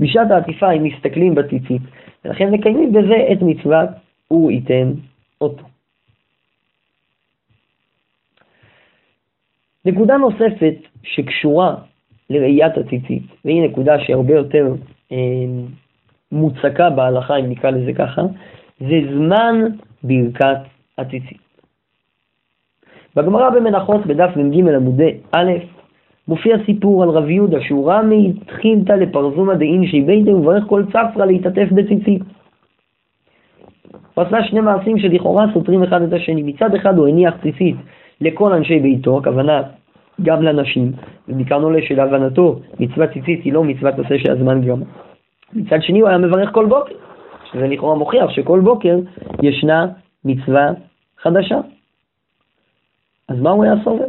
בשעת 0.00 0.30
העטיפה 0.30 0.70
הם 0.70 0.84
מסתכלים 0.84 1.34
בציצית, 1.34 1.82
ולכן 2.24 2.50
מקיימים 2.50 2.92
בזה 2.92 3.16
את 3.32 3.42
מצוות 3.42 3.88
וריתם 4.30 4.92
אותו. 5.40 5.64
נקודה 9.84 10.16
נוספת 10.16 10.74
שקשורה 11.02 11.74
לראיית 12.30 12.78
הציצית, 12.78 13.22
והיא 13.44 13.62
נקודה 13.62 13.98
שהרבה 13.98 14.34
יותר 14.34 14.74
אה, 15.12 15.16
מוצקה 16.32 16.90
בהלכה, 16.90 17.36
אם 17.36 17.50
נקרא 17.50 17.70
לזה 17.70 17.92
ככה, 17.92 18.22
זה 18.80 19.00
זמן 19.16 19.54
ברכת 20.02 20.77
הציצית. 20.98 21.48
בגמרא 23.16 23.50
במנחות 23.50 24.06
בדף 24.06 24.36
מ"ג 24.36 24.68
עמודי 24.74 25.14
א', 25.32 25.52
מופיע 26.28 26.56
סיפור 26.66 27.02
על 27.02 27.08
רב 27.08 27.28
יהודה 27.28 27.60
שהוא 27.60 27.92
רמי 27.92 28.32
התחילתא 28.42 28.92
לפרזומא 28.92 29.54
דאינשי 29.54 30.00
ביתא 30.00 30.30
וברך 30.30 30.64
כל 30.66 30.84
צפרא 30.86 31.26
להתעטף 31.26 31.68
בציצית. 31.72 32.22
הוא 34.14 34.24
עשה 34.24 34.44
שני 34.44 34.60
מעשים 34.60 34.98
שלכאורה 34.98 35.46
סותרים 35.54 35.82
אחד 35.82 36.02
את 36.02 36.12
השני. 36.12 36.42
מצד 36.42 36.74
אחד 36.74 36.98
הוא 36.98 37.08
הניח 37.08 37.34
ציצית 37.42 37.76
לכל 38.20 38.52
אנשי 38.52 38.78
ביתו, 38.78 39.18
הכוונה 39.18 39.62
גם 40.22 40.42
לנשים, 40.42 40.92
ומכאן 41.28 41.62
עולה 41.62 41.78
שלהבנתו 41.82 42.60
מצוות 42.80 43.10
ציצית 43.10 43.44
היא 43.44 43.52
לא 43.52 43.64
מצוות 43.64 43.94
עשה 43.98 44.18
שהזמן 44.18 44.60
גרמה. 44.60 44.84
מצד 45.52 45.82
שני 45.82 46.00
הוא 46.00 46.08
היה 46.08 46.18
מברך 46.18 46.52
כל 46.52 46.66
בוקר, 46.66 46.94
שזה 47.52 47.66
לכאורה 47.66 47.94
מוכיח 47.94 48.30
שכל 48.30 48.60
בוקר 48.60 48.98
ישנה 49.42 49.86
מצווה 50.24 50.70
חדשה. 51.22 51.60
אז 53.28 53.40
מה 53.40 53.50
הוא 53.50 53.64
היה 53.64 53.74
סובר? 53.84 54.04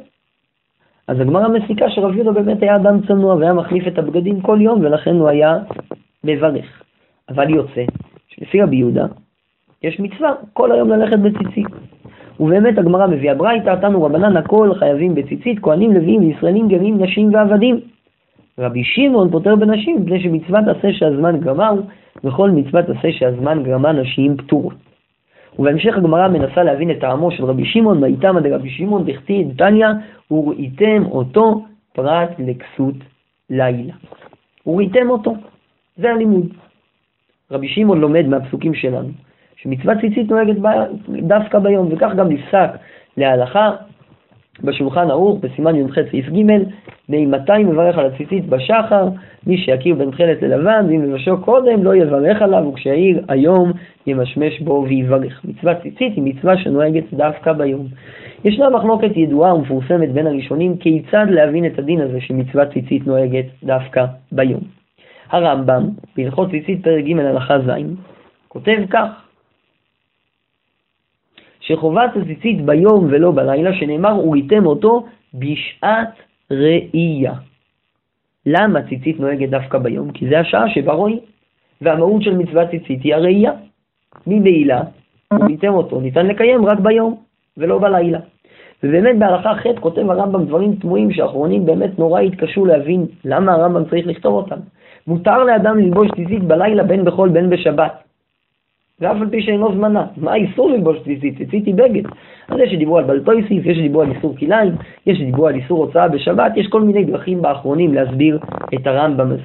אז 1.08 1.20
הגמרא 1.20 1.48
מסיקה 1.48 1.90
שרב 1.90 2.16
יהודה 2.16 2.32
באמת 2.32 2.62
היה 2.62 2.76
אדם 2.76 3.08
צנוע 3.08 3.36
והיה 3.36 3.54
מחליף 3.54 3.88
את 3.88 3.98
הבגדים 3.98 4.42
כל 4.42 4.58
יום 4.62 4.82
ולכן 4.82 5.16
הוא 5.16 5.28
היה 5.28 5.58
מברך. 6.24 6.84
אבל 7.30 7.50
יוצא 7.50 7.84
שלפי 8.28 8.62
רבי 8.62 8.76
יהודה 8.76 9.06
יש 9.84 10.00
מצווה 10.00 10.34
כל 10.54 10.72
היום 10.72 10.90
ללכת 10.90 11.20
בציצית. 11.20 11.68
ובאמת 12.40 12.78
הגמרא 12.78 13.08
מביאה 13.08 13.36
ברייתא, 13.36 13.76
תנו 13.82 14.04
רבנן 14.04 14.38
הכל 14.38 14.72
חייבים 14.80 15.16
בציצית, 15.16 15.60
כהנים, 15.60 15.94
לוויים, 15.94 16.32
ישראלים, 16.32 16.68
גרים, 16.68 17.04
נשים 17.04 17.34
ועבדים. 17.34 17.80
רבי 18.60 18.84
שמעון 18.84 19.32
פוטר 19.32 19.56
בנשים 19.56 20.02
מפני 20.02 20.24
שמצוות 20.24 20.68
עשה 20.68 20.94
שהזמן 20.94 21.40
גמר, 21.40 21.74
וכל 22.24 22.52
מצוות 22.52 22.86
עשה 22.90 23.12
שהזמן 23.12 23.64
גרמה 23.64 23.92
נשים 23.92 24.38
פטורות. 24.38 24.89
ובהמשך 25.60 25.98
הגמרא 25.98 26.28
מנסה 26.28 26.64
להבין 26.64 26.92
את 26.92 27.00
טעמו 27.00 27.32
של 27.32 27.46
רבי 27.46 27.66
שמעון, 27.66 28.02
מאיתמא 28.02 28.40
דרבי 28.40 28.70
שמעון 28.70 29.06
דכתיב 29.06 29.52
דתניא, 29.52 29.88
וראיתם 30.32 31.06
אותו 31.06 31.66
פרט 31.94 32.30
לכסות 32.40 32.96
לילה. 33.50 33.94
וראיתם 34.68 35.10
אותו, 35.10 35.36
זה 35.98 36.12
הלימוד. 36.12 36.48
רבי 37.52 37.68
שמעון 37.68 38.02
לומד 38.02 38.28
מהפסוקים 38.28 38.74
שלנו, 38.74 39.10
שמצוות 39.56 39.98
ציצית 40.02 40.30
נוהגת 40.30 40.56
דווקא 41.10 41.60
ביום, 41.60 41.88
וכך 41.92 42.12
גם 42.18 42.30
נפסק 42.30 42.70
להלכה 43.18 43.72
בשולחן 44.64 45.12
ערוך, 45.12 45.40
בסימן 45.40 45.76
י"ח 45.76 45.96
סעיף 46.12 46.30
ג', 46.30 46.42
מאימתי 47.10 47.64
מברך 47.64 47.98
על 47.98 48.06
הציצית 48.06 48.46
בשחר, 48.46 49.08
מי 49.48 49.58
שיכיר 49.58 49.96
בין 49.96 50.12
תכלת 50.12 50.42
ללבן, 50.42 50.86
ואם 50.90 51.04
לבשו 51.04 51.38
קודם 51.38 51.84
לא 51.84 51.96
יברך 51.96 52.42
עליו, 52.42 52.68
וכשיעיר 52.68 53.22
היום 53.28 53.72
ימשמש 54.08 54.60
בו 54.60 54.86
ויברך. 54.90 55.42
מצוות 55.46 55.78
ציצית 55.82 56.16
היא 56.16 56.24
מצווה 56.24 56.58
שנוהגת 56.58 57.14
דווקא 57.14 57.54
ביום. 57.54 57.88
ישנה 58.46 58.70
מחלוקת 58.70 59.18
ידועה 59.18 59.56
ומפורסמת 59.56 60.12
בין 60.12 60.28
הראשונים 60.28 60.78
כיצד 60.78 61.26
להבין 61.30 61.66
את 61.66 61.80
הדין 61.80 62.02
הזה 62.02 62.22
שמצוות 62.22 62.74
ציצית 62.74 63.08
נוהגת 63.08 63.46
דווקא 63.64 64.06
ביום. 64.32 64.62
הרמב"ם, 65.30 65.90
בהלכות 66.18 66.50
ציצית 66.52 66.84
פרק 66.84 67.06
ג' 67.06 67.20
הלכה 67.20 67.60
ז', 67.60 67.72
כותב 68.48 68.78
כך: 68.90 69.29
שחובת 71.70 72.12
הציצית 72.16 72.66
ביום 72.66 73.08
ולא 73.10 73.32
בלילה, 73.32 73.74
שנאמר 73.74 74.28
וריתם 74.28 74.66
אותו 74.66 75.06
בשעת 75.34 76.14
ראייה. 76.52 77.34
למה 78.46 78.82
ציצית 78.82 79.20
נוהגת 79.20 79.50
דווקא 79.50 79.78
ביום? 79.78 80.12
כי 80.12 80.30
זה 80.30 80.40
השעה 80.40 80.70
שבה 80.70 80.94
רואים. 80.94 81.20
והמהות 81.82 82.22
של 82.22 82.38
מצוות 82.38 82.70
ציצית 82.70 83.04
היא 83.04 83.16
הראייה. 83.16 83.52
ממעילה, 84.28 84.82
וריתם 85.34 85.74
אותו, 85.74 86.02
ניתן 86.02 86.26
לקיים 86.26 86.66
רק 86.66 86.80
ביום 86.80 87.16
ולא 87.58 87.80
בלילה. 87.80 88.20
ובאמת 88.84 89.20
בהלכה 89.20 89.54
ח' 89.56 89.80
כותב 89.80 90.10
הרמב"ם 90.10 90.46
דברים 90.46 90.76
תמוהים 90.76 91.12
שאחרונים 91.12 91.66
באמת 91.66 92.00
נורא 92.00 92.22
התקשו 92.22 92.66
להבין 92.66 93.06
למה 93.26 93.54
הרמב"ם 93.54 93.86
צריך 93.90 94.08
לכתוב 94.08 94.34
אותם. 94.34 94.60
מותר 95.08 95.44
לאדם 95.44 95.78
ללבוש 95.78 96.08
ציצית 96.16 96.44
בלילה 96.44 96.84
בין 96.84 97.06
בחול 97.06 97.30
בין 97.30 97.50
בשבת. 97.50 98.09
ואף 99.02 99.22
על 99.22 99.30
פי 99.30 99.42
שאינו 99.42 99.74
זמנה. 99.74 100.06
מה 100.18 100.32
האיסור 100.32 100.70
ללבוש 100.70 100.98
ציצית? 101.04 101.38
ציצית 101.38 101.66
היא 101.66 101.76
בגד. 101.76 102.04
אז 102.48 102.60
יש 102.60 102.72
שדיברו 102.72 102.98
על 102.98 103.04
בלטויסיס, 103.04 103.66
יש 103.66 103.78
שדיברו 103.78 104.02
על 104.02 104.12
איסור 104.12 104.36
כליים, 104.36 104.74
יש 105.06 105.18
שדיברו 105.18 105.48
על 105.48 105.56
איסור 105.56 105.86
הוצאה 105.86 106.08
בשבת, 106.08 106.52
יש 106.56 106.68
כל 106.68 106.82
מיני 106.82 107.04
דרכים 107.04 107.42
באחרונים 107.42 107.94
להסביר 107.94 108.40
את 108.76 108.88
הרמב"ם 108.88 109.32
הזה. 109.32 109.42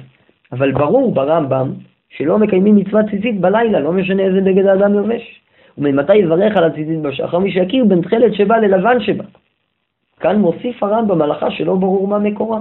אבל 0.51 0.71
ברור 0.71 1.13
ברמב"ם 1.13 1.71
שלא 2.09 2.39
מקיימים 2.39 2.75
מצוות 2.75 3.05
ציצית 3.11 3.39
בלילה, 3.41 3.79
לא 3.79 3.91
משנה 3.91 4.23
איזה 4.23 4.41
בגד 4.41 4.65
האדם 4.65 4.93
לובש. 4.93 5.41
וממתי 5.77 6.15
יברך 6.15 6.57
על 6.57 6.63
הציצית 6.63 7.01
בשחר? 7.01 7.39
מי 7.39 7.51
שיכיר 7.51 7.85
בין 7.85 8.01
תכלת 8.01 8.33
שבא 8.33 8.57
ללבן 8.57 8.99
שבא. 8.99 9.23
כאן 10.19 10.39
מוסיף 10.39 10.83
הרמב"ם 10.83 11.21
הלכה 11.21 11.51
שלא 11.51 11.75
ברור 11.75 12.07
מה 12.07 12.19
מקורה. 12.19 12.59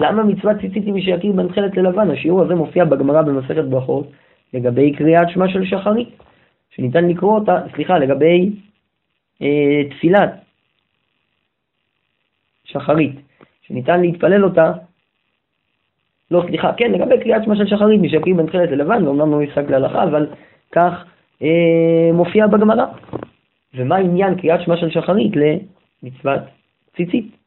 למה 0.00 0.24
מצוות 0.24 0.56
ציצית 0.60 0.84
היא 0.84 0.92
מי 0.92 1.02
שיכיר 1.02 1.32
בין 1.32 1.48
תכלת 1.48 1.76
ללבן? 1.76 2.10
השיעור 2.10 2.42
הזה 2.42 2.54
מופיע 2.54 2.84
בגמרא 2.84 3.22
במסכת 3.22 3.64
ברכות 3.64 4.06
לגבי 4.56 4.92
קריאת 4.92 5.28
שמע 5.30 5.48
של 5.48 5.64
שחרית, 5.64 6.08
שניתן 6.70 7.08
לקרוא 7.08 7.38
אותה, 7.38 7.62
סליחה, 7.74 7.98
לגבי 7.98 8.50
אה, 9.42 9.82
תפילת 9.90 10.30
שחרית, 12.64 13.12
שניתן 13.62 14.00
להתפלל 14.00 14.44
אותה, 14.44 14.72
לא, 16.30 16.42
סליחה, 16.46 16.72
כן, 16.76 16.92
לגבי 16.92 17.20
קריאת 17.20 17.44
שמע 17.44 17.56
של 17.56 17.66
שחרית, 17.66 18.00
שיכיר 18.10 18.36
בין 18.36 18.46
תכלת 18.46 18.70
ללבן, 18.70 19.04
ואומנם 19.04 19.30
לא 19.30 19.42
יפסק 19.42 19.70
להלכה, 19.70 20.02
אבל 20.04 20.26
כך 20.72 21.04
אה, 21.42 22.10
מופיע 22.12 22.46
בגמרא. 22.46 22.86
ומה 23.74 23.96
עניין 23.96 24.40
קריאת 24.40 24.60
שמע 24.60 24.76
של 24.76 24.90
שחרית 24.90 25.32
למצוות 26.02 26.40
ציצית? 26.96 27.45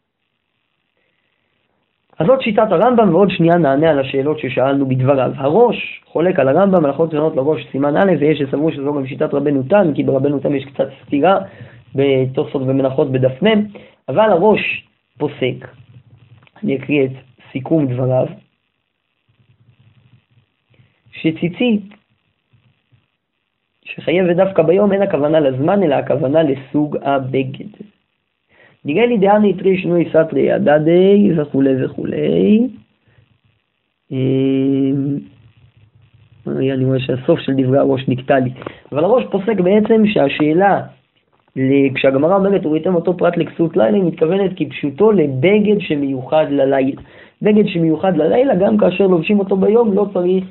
אז 2.20 2.28
זאת 2.28 2.42
שיטת 2.42 2.72
הרמב"ם, 2.72 3.16
ועוד 3.16 3.30
שנייה 3.30 3.58
נענה 3.58 3.90
על 3.90 4.00
השאלות 4.00 4.40
ששאלנו 4.40 4.86
בדבריו. 4.86 5.32
הראש 5.36 6.02
חולק 6.06 6.40
על 6.40 6.48
הרמב"ם, 6.48 6.86
הלכות 6.86 7.12
שונות 7.12 7.36
לראש 7.36 7.68
סימן 7.72 7.98
א', 7.98 8.12
ויש 8.20 8.40
שסברו 8.40 8.72
שזו 8.72 8.94
גם 8.94 9.08
שיטת 9.08 9.34
רבנו 9.34 9.64
תם, 9.64 9.94
כי 9.96 10.04
ברבנו 10.04 10.40
תם 10.40 10.56
יש 10.56 10.66
קצת 10.66 10.90
סתירה 11.06 11.40
בתוספות 11.96 12.62
ומנחות 12.62 13.12
בדף 13.12 13.44
מ', 13.44 13.66
אבל 14.10 14.32
הראש 14.32 14.88
פוסק, 15.18 15.68
אני 16.64 16.76
אקריא 16.76 17.06
את 17.06 17.12
סיכום 17.52 17.88
דבריו, 17.88 18.28
שציצית 21.12 21.84
שחייבת 23.86 24.36
דווקא 24.36 24.64
ביום 24.64 24.94
אין 24.94 25.02
הכוונה 25.02 25.40
לזמן, 25.40 25.84
אלא 25.84 25.96
הכוונה 25.96 26.44
לסוג 26.44 26.98
הבגד. 27.02 27.99
נראה 28.86 29.06
לי 29.06 29.18
דהני 29.18 29.54
תרי 29.54 29.78
שנוי 29.78 30.10
סתרי 30.10 30.52
הדדי 30.52 31.32
וכולי 31.38 31.86
וכולי. 31.86 32.68
אמ, 34.12 35.18
אני 36.48 36.86
רואה 36.86 37.00
שהסוף 37.00 37.40
של 37.40 37.54
דברי 37.58 37.78
הראש 37.78 38.08
נקטע 38.08 38.40
לי. 38.40 38.50
אבל 38.92 39.04
הראש 39.04 39.24
פוסק 39.32 39.60
בעצם 39.60 40.04
שהשאלה, 40.06 40.82
כשהגמרא 41.96 42.36
אומרת 42.36 42.66
וראיתם 42.66 42.96
אותו 42.96 43.18
פרט 43.18 43.38
לכסות 43.38 43.78
לילה, 43.78 43.98
היא 43.98 44.04
מתכוונת 44.04 44.52
כפשוטו 44.56 45.12
לבגד 45.12 45.80
שמיוחד 45.80 46.46
ללילה. 46.50 47.02
בגד 47.42 47.68
שמיוחד 47.68 48.18
ללילה, 48.18 48.56
גם 48.56 48.78
כאשר 48.78 49.08
לובשים 49.08 49.40
אותו 49.40 49.58
ביום, 49.58 49.94
לא 49.94 50.08
צריך 50.14 50.44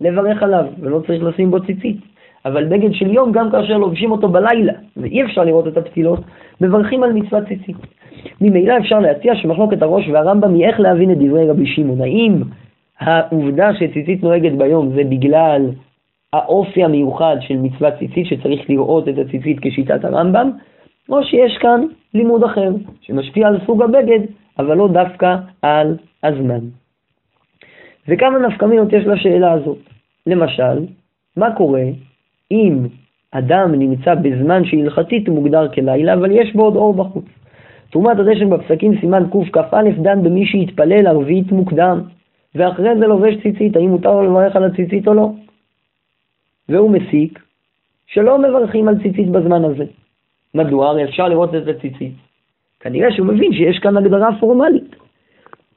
לברך 0.00 0.42
עליו 0.42 0.64
ולא 0.80 1.02
צריך 1.06 1.22
לשים 1.22 1.50
בו 1.50 1.60
ציצית. 1.60 2.11
אבל 2.44 2.64
בגד 2.64 2.92
של 2.92 3.10
יום, 3.10 3.32
גם 3.32 3.50
כאשר 3.50 3.78
לובשים 3.78 4.12
אותו 4.12 4.28
בלילה, 4.28 4.72
ואי 4.96 5.22
אפשר 5.22 5.44
לראות 5.44 5.68
את 5.68 5.76
הפתילות, 5.76 6.20
מברכים 6.60 7.02
על 7.02 7.12
מצוות 7.12 7.44
ציצית. 7.48 7.76
ממילא 8.40 8.78
אפשר 8.78 8.98
להציע 8.98 9.36
שמחלוקת 9.36 9.82
הראש 9.82 10.08
והרמב"ם 10.08 10.54
היא 10.54 10.66
איך 10.66 10.80
להבין 10.80 11.10
את 11.10 11.18
דברי 11.18 11.48
רבי 11.48 11.66
שמעון. 11.66 12.00
האם 12.00 12.42
העובדה 13.00 13.74
שציצית 13.74 14.22
נוהגת 14.22 14.52
ביום 14.52 14.92
זה 14.94 15.04
בגלל 15.04 15.70
האופי 16.32 16.84
המיוחד 16.84 17.36
של 17.40 17.56
מצוות 17.56 17.94
ציצית, 17.98 18.26
שצריך 18.26 18.70
לראות 18.70 19.08
את 19.08 19.18
הציצית 19.18 19.58
כשיטת 19.62 20.04
הרמב"ם, 20.04 20.50
או 21.08 21.24
שיש 21.24 21.58
כאן 21.58 21.80
לימוד 22.14 22.44
אחר, 22.44 22.70
שמשפיע 23.00 23.48
על 23.48 23.58
סוג 23.66 23.82
הבגד, 23.82 24.20
אבל 24.58 24.76
לא 24.76 24.88
דווקא 24.88 25.36
על 25.62 25.96
הזמן. 26.22 26.60
וכמה 28.08 28.38
נפקמינות 28.38 28.92
יש 28.92 29.04
לשאלה 29.04 29.52
הזאת. 29.52 29.78
למשל, 30.26 30.86
מה 31.36 31.54
קורה 31.54 31.84
אם 32.52 32.86
אדם 33.30 33.74
נמצא 33.74 34.14
בזמן 34.14 34.64
שהלכתית 34.64 35.28
הוא 35.28 35.34
מוגדר 35.34 35.68
כלילה, 35.68 36.14
אבל 36.14 36.30
יש 36.30 36.52
בו 36.54 36.62
עוד 36.62 36.76
אור 36.76 36.94
בחוץ. 36.94 37.24
תרומת 37.90 38.18
הדשן 38.18 38.50
בפסקים 38.50 39.00
סימן 39.00 39.24
קכ"א 39.52 39.82
דן 40.02 40.22
במי 40.22 40.46
שהתפלל 40.46 41.06
ערבית 41.06 41.52
מוקדם, 41.52 42.00
ואחרי 42.54 42.98
זה 42.98 43.06
לובש 43.06 43.34
ציצית, 43.42 43.76
האם 43.76 43.90
מותר 43.90 44.12
לו 44.14 44.22
לברך 44.22 44.56
על 44.56 44.64
הציצית 44.64 45.08
או 45.08 45.14
לא? 45.14 45.30
והוא 46.68 46.90
מסיק 46.90 47.38
שלא 48.06 48.38
מברכים 48.38 48.88
על 48.88 49.02
ציצית 49.02 49.28
בזמן 49.28 49.64
הזה. 49.64 49.84
מדוע? 50.54 50.88
הרי 50.88 51.04
אפשר 51.04 51.28
לראות 51.28 51.54
את 51.54 51.68
הציצית. 51.68 52.12
כנראה 52.80 53.12
שהוא 53.12 53.26
מבין 53.26 53.52
שיש 53.52 53.78
כאן 53.78 53.96
הגדרה 53.96 54.28
פורמלית. 54.40 55.01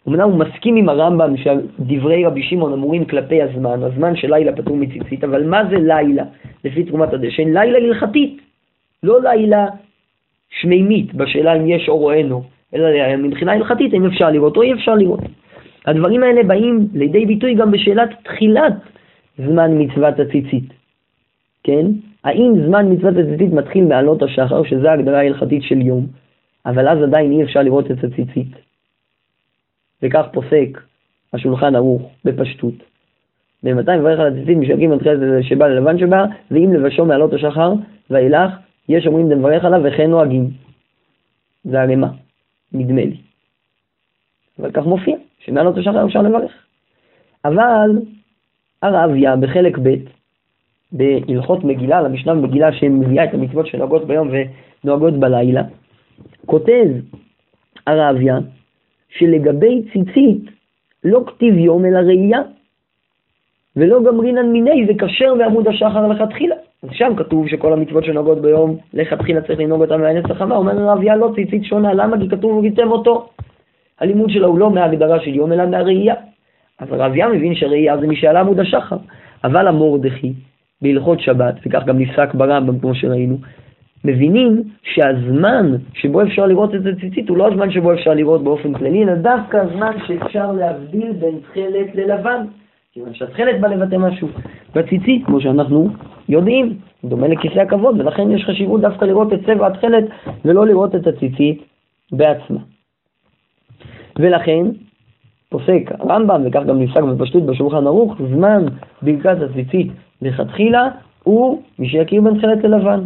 אמנם 0.08 0.30
הוא 0.30 0.39
מסכים 0.39 0.76
עם 0.76 0.89
הרמב"ם 0.89 1.38
שדברי 1.38 2.26
רבי 2.26 2.44
שמעון 2.44 2.74
אמורים 2.74 3.06
כלפי 3.06 3.41
הזמן, 3.41 3.84
הזמן 3.84 4.15
של 4.15 4.34
לילה 4.34 4.56
פטור 4.56 4.78
מציצית, 4.78 5.24
אבל 5.24 5.44
מה 5.44 5.62
זה 5.70 5.76
לילה 5.78 6.24
לפי 6.63 6.84
תרומת 6.84 7.13
הדשן? 7.13 7.54
לילה 7.54 7.78
הלכתית, 7.78 8.41
לא 9.04 9.22
לילה 9.22 9.68
שמימית 10.50 11.13
בשאלה 11.13 11.56
אם 11.56 11.68
יש 11.68 11.89
אור 11.89 12.04
או 12.04 12.12
אין 12.12 12.32
אור, 12.32 12.44
אלא 12.76 13.15
מבחינה 13.18 13.54
הלכתית 13.54 13.94
אם 13.94 14.06
אפשר 14.06 14.32
לראות 14.32 14.58
או 14.58 14.62
אי 14.62 14.74
אפשר 14.74 14.96
לראות. 14.96 15.20
הדברים 15.86 16.24
האלה 16.24 16.44
באים 16.44 16.88
לידי 16.94 17.26
ביטוי 17.26 17.56
גם 17.56 17.72
בשאלת 17.72 18.10
תחילת 18.24 18.74
זמן 19.38 19.72
מצוות 19.82 20.20
הציצית, 20.20 20.74
כן? 21.63 21.86
האם 22.24 22.54
זמן 22.68 22.91
מצוות 22.91 23.13
הציצית 23.18 23.54
מתחיל 23.54 23.84
מעלות 23.84 24.24
השחר, 24.24 24.63
שזו 24.63 24.88
ההגדרה 24.88 25.20
ההלכתית 25.20 25.63
של 25.63 25.82
יום, 25.82 26.06
אבל 26.65 26.88
אז 26.88 27.04
עדיין 27.04 27.32
אי 27.32 27.44
אפשר 27.44 27.62
לראות 27.62 27.91
את 27.91 28.04
הציצית? 28.04 28.64
וכך 30.06 30.26
פוסק 30.34 30.82
השולחן 31.34 31.76
ערוך 31.76 32.12
בפשטות. 32.26 32.74
ומתי 33.63 33.91
מברך 34.00 34.20
על 34.20 34.28
הציצית 34.28 34.58
משגעים 34.58 34.91
על 34.91 35.00
תחילת 35.00 35.44
שבא 35.44 35.68
ללבן 35.68 36.00
שבא, 36.00 36.26
ואם 36.52 36.74
לבשו 36.74 37.06
מעלות 37.06 37.34
השחר 37.34 37.74
ואילך, 38.10 38.52
יש 38.89 39.08
אומרים 39.08 39.30
דמברך 39.30 39.65
עליו 39.65 39.82
וכן 39.84 40.10
נוהגים. 40.10 40.50
זה 41.63 41.82
הרמה, 41.82 42.08
נדמה 42.74 43.02
לי. 43.02 43.18
אבל 44.60 44.72
כך 44.72 44.86
מופיע, 44.86 45.15
שמעלות 45.39 45.78
השחר 45.78 46.06
אפשר 46.06 46.22
לברך. 46.22 46.52
אבל 47.46 47.89
הרביה 48.82 49.36
בחלק 49.36 49.78
ב' 49.78 49.96
בהלכות 50.91 51.63
מגילה, 51.63 52.02
למשנה 52.02 52.36
במגילה 52.36 52.74
שמביאה 52.74 53.24
את 53.24 53.34
המצוות 53.34 53.68
שנוהגות 53.68 54.08
ביום 54.08 54.30
ונוהגות 54.84 55.13
בלילה, 55.13 55.63
כותב 56.46 56.86
הרביה 57.88 58.38
שלגבי 59.10 59.84
ציצית 59.94 60.44
לא 61.04 61.24
כתיב 61.28 61.58
יום 61.58 61.86
אלא 61.86 62.00
ראייה, 62.00 62.41
ולא 63.76 64.04
גמרינן 64.04 64.52
מיני 64.52 64.86
זה 64.88 64.94
כשר 64.98 65.36
בעמוד 65.36 65.68
השחר 65.68 66.08
לכתחילה. 66.08 66.56
אז 66.84 66.89
שם 66.94 67.13
כתוב 67.18 67.48
שכל 67.48 67.74
המצוות 67.74 68.04
שנוגעות 68.04 68.41
ביום, 68.41 68.78
לכתחילה 68.94 69.41
צריך 69.41 69.60
לנהוג 69.60 69.82
אותם 69.82 70.02
מהנץ 70.02 70.26
החמה, 70.30 70.56
אומר 70.56 70.78
רביה 70.78 71.15
לא 71.15 71.32
ציצית 71.36 71.63
שונה, 71.63 71.94
למה? 71.94 72.20
כי 72.20 72.30
כתוב 72.30 72.58
וריתם 72.58 72.91
אותו. 72.91 73.30
הלימוד 74.00 74.30
שלו 74.30 74.48
הוא 74.48 74.60
לא 74.60 74.72
מההגדרה 74.72 75.20
של 75.20 75.36
יום, 75.36 75.54
אלא 75.54 75.65
מהראייה. 75.65 76.15
אז 76.80 76.88
רביה 76.91 77.28
מבין 77.28 77.56
שהראייה 77.56 77.98
זה 77.98 78.08
מי 78.08 78.15
שעלה 78.15 78.39
עמוד 78.39 78.60
השחר. 78.60 78.98
אבל 79.44 79.68
המורדכי, 79.68 80.34
בהלכות 80.82 81.20
שבת, 81.20 81.56
וכך 81.65 81.84
גם 81.86 82.00
נפסק 82.00 82.34
ברמב"ם 82.34 82.80
כמו 82.80 82.96
שראינו, 82.96 83.38
מבינים 84.06 84.63
שהזמן 84.84 85.76
שבו 85.94 86.22
אפשר 86.22 86.46
לראות 86.46 86.76
את 86.76 86.82
הציצית 86.86 87.30
הוא 87.30 87.38
לא 87.38 87.48
הזמן 87.48 87.72
שבו 87.72 87.94
אפשר 87.94 88.13
לראות 88.13 88.44
באופן 88.44 88.74
כללי, 88.74 89.04
אלא 89.04 89.15
דווקא 89.15 89.58
הזמן 89.58 89.91
שאפשר 90.08 90.52
להבדיל 90.52 91.12
בין 91.12 91.39
תכלת 91.39 91.96
ללבן. 91.96 92.46
כיוון 92.94 93.13
שהתכלת 93.13 93.62
בא 93.62 93.68
לבטא 93.68 93.96
משהו. 93.96 94.28
בציצית, 94.76 95.26
כמו 95.26 95.41
שאנחנו 95.41 95.89
יודעים, 96.30 96.78
דומה 97.04 97.28
לכיסא 97.28 97.60
הכבוד, 97.60 98.00
ולכן 98.00 98.32
יש 98.32 98.44
חשיבות 98.46 98.82
דווקא 98.82 99.06
לראות 99.06 99.34
את 99.34 99.39
צבע 99.46 99.68
התכלת 99.68 100.04
ולא 100.46 100.68
לראות 100.68 100.96
את 100.96 101.08
הציצית 101.08 101.62
בעצמה. 102.12 102.60
ולכן, 104.20 104.65
פוסק 105.50 105.91
הרמב"ם, 106.00 106.41
וכך 106.46 106.63
גם 106.68 106.80
נפסק 106.80 107.02
בפשטות 107.02 107.46
בשולחן 107.46 107.88
ערוך, 107.88 108.15
זמן 108.34 108.65
ברכת 109.02 109.38
הציצית 109.41 109.91
לכתחילה 110.22 110.89
הוא 111.24 111.62
מי 111.80 111.89
שיכיר 111.89 112.22
בין 112.22 112.38
תכלת 112.38 112.63
ללבן. 112.63 113.00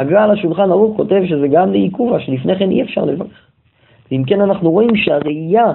הגר"א 0.00 0.24
על 0.24 0.30
השולחן 0.30 0.70
ערוך 0.70 0.96
כותב 0.96 1.22
שזה 1.28 1.48
גם 1.48 1.72
לעיכובה, 1.72 2.20
שלפני 2.20 2.58
כן 2.58 2.70
אי 2.70 2.82
אפשר 2.82 3.04
לברך. 3.04 3.50
ואם 4.10 4.22
כן 4.26 4.40
אנחנו 4.40 4.70
רואים 4.70 4.96
שהראייה 4.96 5.72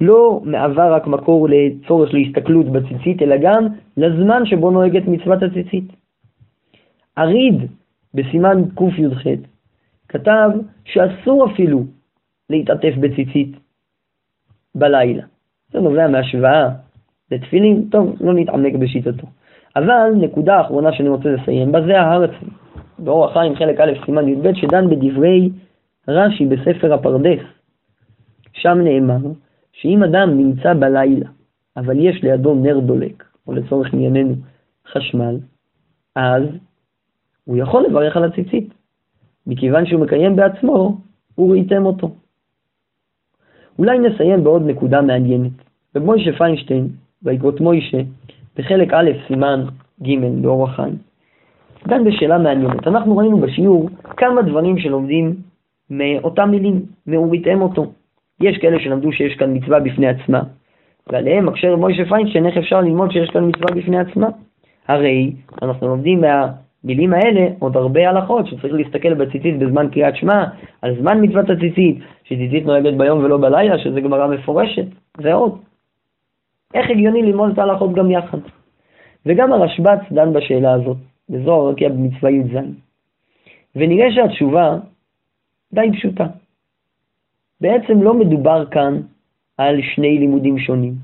לא 0.00 0.40
מהווה 0.44 0.88
רק 0.88 1.06
מקור 1.06 1.48
לצורך 1.50 2.14
להסתכלות 2.14 2.66
בציצית, 2.66 3.22
אלא 3.22 3.36
גם 3.36 3.66
לזמן 3.96 4.46
שבו 4.46 4.70
נוהגת 4.70 5.02
מצוות 5.06 5.42
הציצית. 5.42 5.84
אריד, 7.18 7.54
בסימן 8.14 8.62
קי"ח, 8.76 9.22
כתב 10.08 10.50
שאסור 10.84 11.46
אפילו 11.52 11.84
להתעטף 12.50 12.94
בציצית 13.00 13.56
בלילה. 14.74 15.22
זה 15.72 15.80
נובע 15.80 16.08
מהשוואה 16.08 16.68
לתפילין, 17.30 17.88
טוב, 17.90 18.16
לא 18.20 18.34
נתעמק 18.34 18.74
בשיטתו. 18.74 19.26
אבל 19.76 20.10
נקודה 20.20 20.60
אחרונה 20.60 20.92
שאני 20.92 21.08
רוצה 21.08 21.28
לסיים 21.28 21.72
בה 21.72 21.82
זה 21.82 22.00
ההר 22.00 22.22
עצמו. 22.22 22.67
באורח 22.98 23.32
חיים 23.32 23.56
חלק 23.56 23.80
א' 23.80 23.92
סימן 24.04 24.28
י"ב 24.28 24.54
שדן 24.54 24.90
בדברי 24.90 25.50
רש"י 26.08 26.46
בספר 26.46 26.94
הפרדס. 26.94 27.42
שם 28.52 28.78
נאמר 28.78 29.18
שאם 29.72 30.02
אדם 30.02 30.38
נמצא 30.38 30.74
בלילה, 30.74 31.26
אבל 31.76 31.98
יש 31.98 32.22
לידו 32.22 32.54
נר 32.54 32.78
דולק, 32.78 33.24
או 33.46 33.52
לצורך 33.52 33.94
ענייננו 33.94 34.34
חשמל, 34.92 35.36
אז 36.16 36.42
הוא 37.44 37.56
יכול 37.56 37.84
לברך 37.84 38.16
על 38.16 38.24
הציצית. 38.24 38.74
מכיוון 39.46 39.86
שהוא 39.86 40.00
מקיים 40.00 40.36
בעצמו, 40.36 40.98
הוא 41.34 41.52
ראיתם 41.52 41.86
אותו. 41.86 42.10
אולי 43.78 43.98
נסיים 43.98 44.44
בעוד 44.44 44.62
נקודה 44.66 45.02
מעניינת. 45.02 45.52
במוישה 45.94 46.32
פיינשטיין, 46.38 46.88
ויקרות 47.22 47.60
מוישה, 47.60 47.98
בחלק 48.56 48.92
א', 48.92 49.10
סימן 49.26 49.64
ג' 50.02 50.42
באורח 50.42 50.76
חיים, 50.76 50.96
דן 51.86 52.04
בשאלה 52.04 52.38
מעניינת. 52.38 52.86
אנחנו 52.86 53.16
ראינו 53.16 53.38
בשיעור 53.38 53.90
כמה 54.16 54.42
דברים 54.42 54.78
שלומדים 54.78 55.34
מאותם 55.90 56.50
מילים, 56.50 56.82
מאוריתם 57.06 57.62
אותו. 57.62 57.86
יש 58.40 58.58
כאלה 58.58 58.80
שלמדו 58.80 59.12
שיש 59.12 59.34
כאן 59.34 59.56
מצווה 59.56 59.80
בפני 59.80 60.08
עצמה, 60.08 60.42
ועליהם 61.06 61.46
מקשר 61.46 61.76
מוישה 61.76 62.04
פיינשטיין 62.04 62.46
איך 62.46 62.56
אפשר 62.56 62.80
ללמוד 62.80 63.12
שיש 63.12 63.30
כאן 63.30 63.48
מצווה 63.48 63.74
בפני 63.74 63.98
עצמה. 63.98 64.28
הרי 64.88 65.32
אנחנו 65.62 65.88
לומדים 65.88 66.20
מהמילים 66.20 67.12
האלה 67.12 67.48
עוד 67.58 67.76
הרבה 67.76 68.10
הלכות, 68.10 68.46
שצריך 68.46 68.74
להסתכל 68.74 69.14
בציצית 69.14 69.58
בזמן 69.58 69.88
קריאת 69.92 70.16
שמע, 70.16 70.44
על 70.82 70.96
זמן 71.00 71.24
מצוות 71.24 71.50
הציצית, 71.50 71.98
שציצית 72.24 72.66
נוהגת 72.66 72.94
ביום 72.94 73.24
ולא 73.24 73.38
בלילה, 73.38 73.78
שזה 73.78 74.00
גמרא 74.00 74.26
מפורשת, 74.26 74.86
ועוד. 75.18 75.58
איך 76.74 76.90
הגיוני 76.90 77.22
ללמוד 77.22 77.50
את 77.52 77.58
ההלכות 77.58 77.92
גם 77.92 78.10
יחד? 78.10 78.38
וגם 79.26 79.52
הרשב"ץ 79.52 80.00
דן 80.12 80.32
בשאלה 80.32 80.72
הזאת, 80.72 80.96
בזוהר 81.30 81.68
רקיע 81.68 81.88
במצווה 81.88 82.30
י"ז. 82.30 82.56
ונראה 83.76 84.12
שהתשובה 84.12 84.78
די 85.72 85.92
פשוטה. 85.92 86.26
בעצם 87.60 88.02
לא 88.02 88.14
מדובר 88.14 88.66
כאן 88.70 89.00
על 89.58 89.76
שני 89.94 90.18
לימודים 90.18 90.58
שונים, 90.58 90.94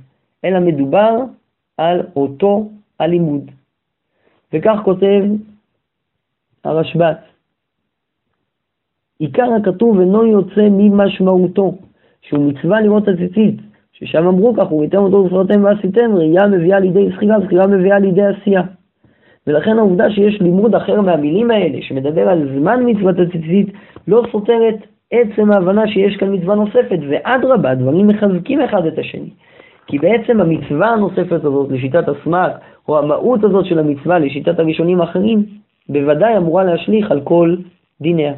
אלא 0.44 0.60
מדובר 0.60 1.16
על 1.76 2.06
אותו 2.16 2.68
הלימוד. 3.00 3.50
וכך 4.52 4.76
כותב 4.84 5.22
הרשב"ץ: 6.64 7.18
עיקר 9.18 9.48
הכתוב 9.60 10.00
אינו 10.00 10.26
יוצא 10.26 10.68
ממשמעותו, 10.70 11.74
שהוא 12.22 12.52
מצווה 12.52 12.80
לראות 12.80 13.08
הציצית, 13.08 13.60
ששם 13.92 14.26
אמרו 14.26 14.54
כך, 14.54 14.72
וראיתם 14.72 14.98
אותו 14.98 15.16
ופרעתם 15.16 15.64
ועשיתם, 15.64 16.14
ראייה 16.14 16.46
מביאה 16.46 16.80
לידי 16.80 17.08
זכירה, 17.16 17.40
זכירה 17.40 17.66
מביאה 17.66 17.98
לידי 17.98 18.22
עשייה. 18.22 18.62
ולכן 19.46 19.78
העובדה 19.78 20.10
שיש 20.10 20.40
לימוד 20.40 20.74
אחר 20.74 21.00
מהמילים 21.00 21.50
האלה, 21.50 21.78
שמדבר 21.82 22.28
על 22.28 22.48
זמן 22.58 22.80
מצוות 22.86 23.16
הציצית, 23.18 23.66
לא 24.08 24.22
סותרת 24.32 24.76
עצם 25.10 25.52
ההבנה 25.52 25.88
שיש 25.88 26.16
כאן 26.16 26.34
מצווה 26.34 26.54
נוספת, 26.54 26.98
ואדרבה, 27.08 27.70
הדברים 27.70 28.06
מחזקים 28.06 28.60
אחד 28.60 28.86
את 28.86 28.98
השני. 28.98 29.30
כי 29.86 29.98
בעצם 29.98 30.40
המצווה 30.40 30.88
הנוספת 30.88 31.44
הזאת 31.44 31.70
לשיטת 31.70 32.08
הסמ"ק, 32.08 32.52
או 32.88 32.98
המהות 32.98 33.44
הזאת 33.44 33.66
של 33.66 33.78
המצווה 33.78 34.18
לשיטת 34.18 34.58
הראשונים 34.58 35.00
האחרים, 35.00 35.44
בוודאי 35.88 36.36
אמורה 36.36 36.64
להשליך 36.64 37.10
על 37.10 37.20
כל 37.20 37.56
דיניה. 38.00 38.32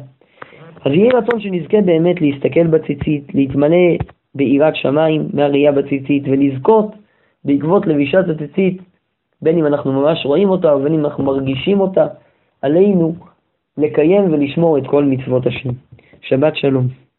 אז 0.85 0.91
יהי 0.91 1.09
רצון 1.09 1.39
שנזכה 1.39 1.81
באמת 1.81 2.21
להסתכל 2.21 2.67
בציצית, 2.67 3.23
להתמלא 3.33 3.97
ביראת 4.35 4.75
שמיים 4.75 5.27
מהראייה 5.33 5.71
בציצית, 5.71 6.23
ולזכות 6.27 6.95
בעקבות 7.45 7.87
לבישת 7.87 8.25
הציצית, 8.29 8.81
בין 9.41 9.57
אם 9.57 9.65
אנחנו 9.65 9.93
ממש 9.93 10.25
רואים 10.25 10.49
אותה 10.49 10.75
ובין 10.75 10.93
אם 10.93 11.05
אנחנו 11.05 11.23
מרגישים 11.23 11.79
אותה, 11.79 12.07
עלינו 12.61 13.15
לקיים 13.77 14.33
ולשמור 14.33 14.77
את 14.77 14.83
כל 14.87 15.03
מצוות 15.03 15.47
השם. 15.47 15.69
שבת 16.21 16.55
שלום. 16.55 17.06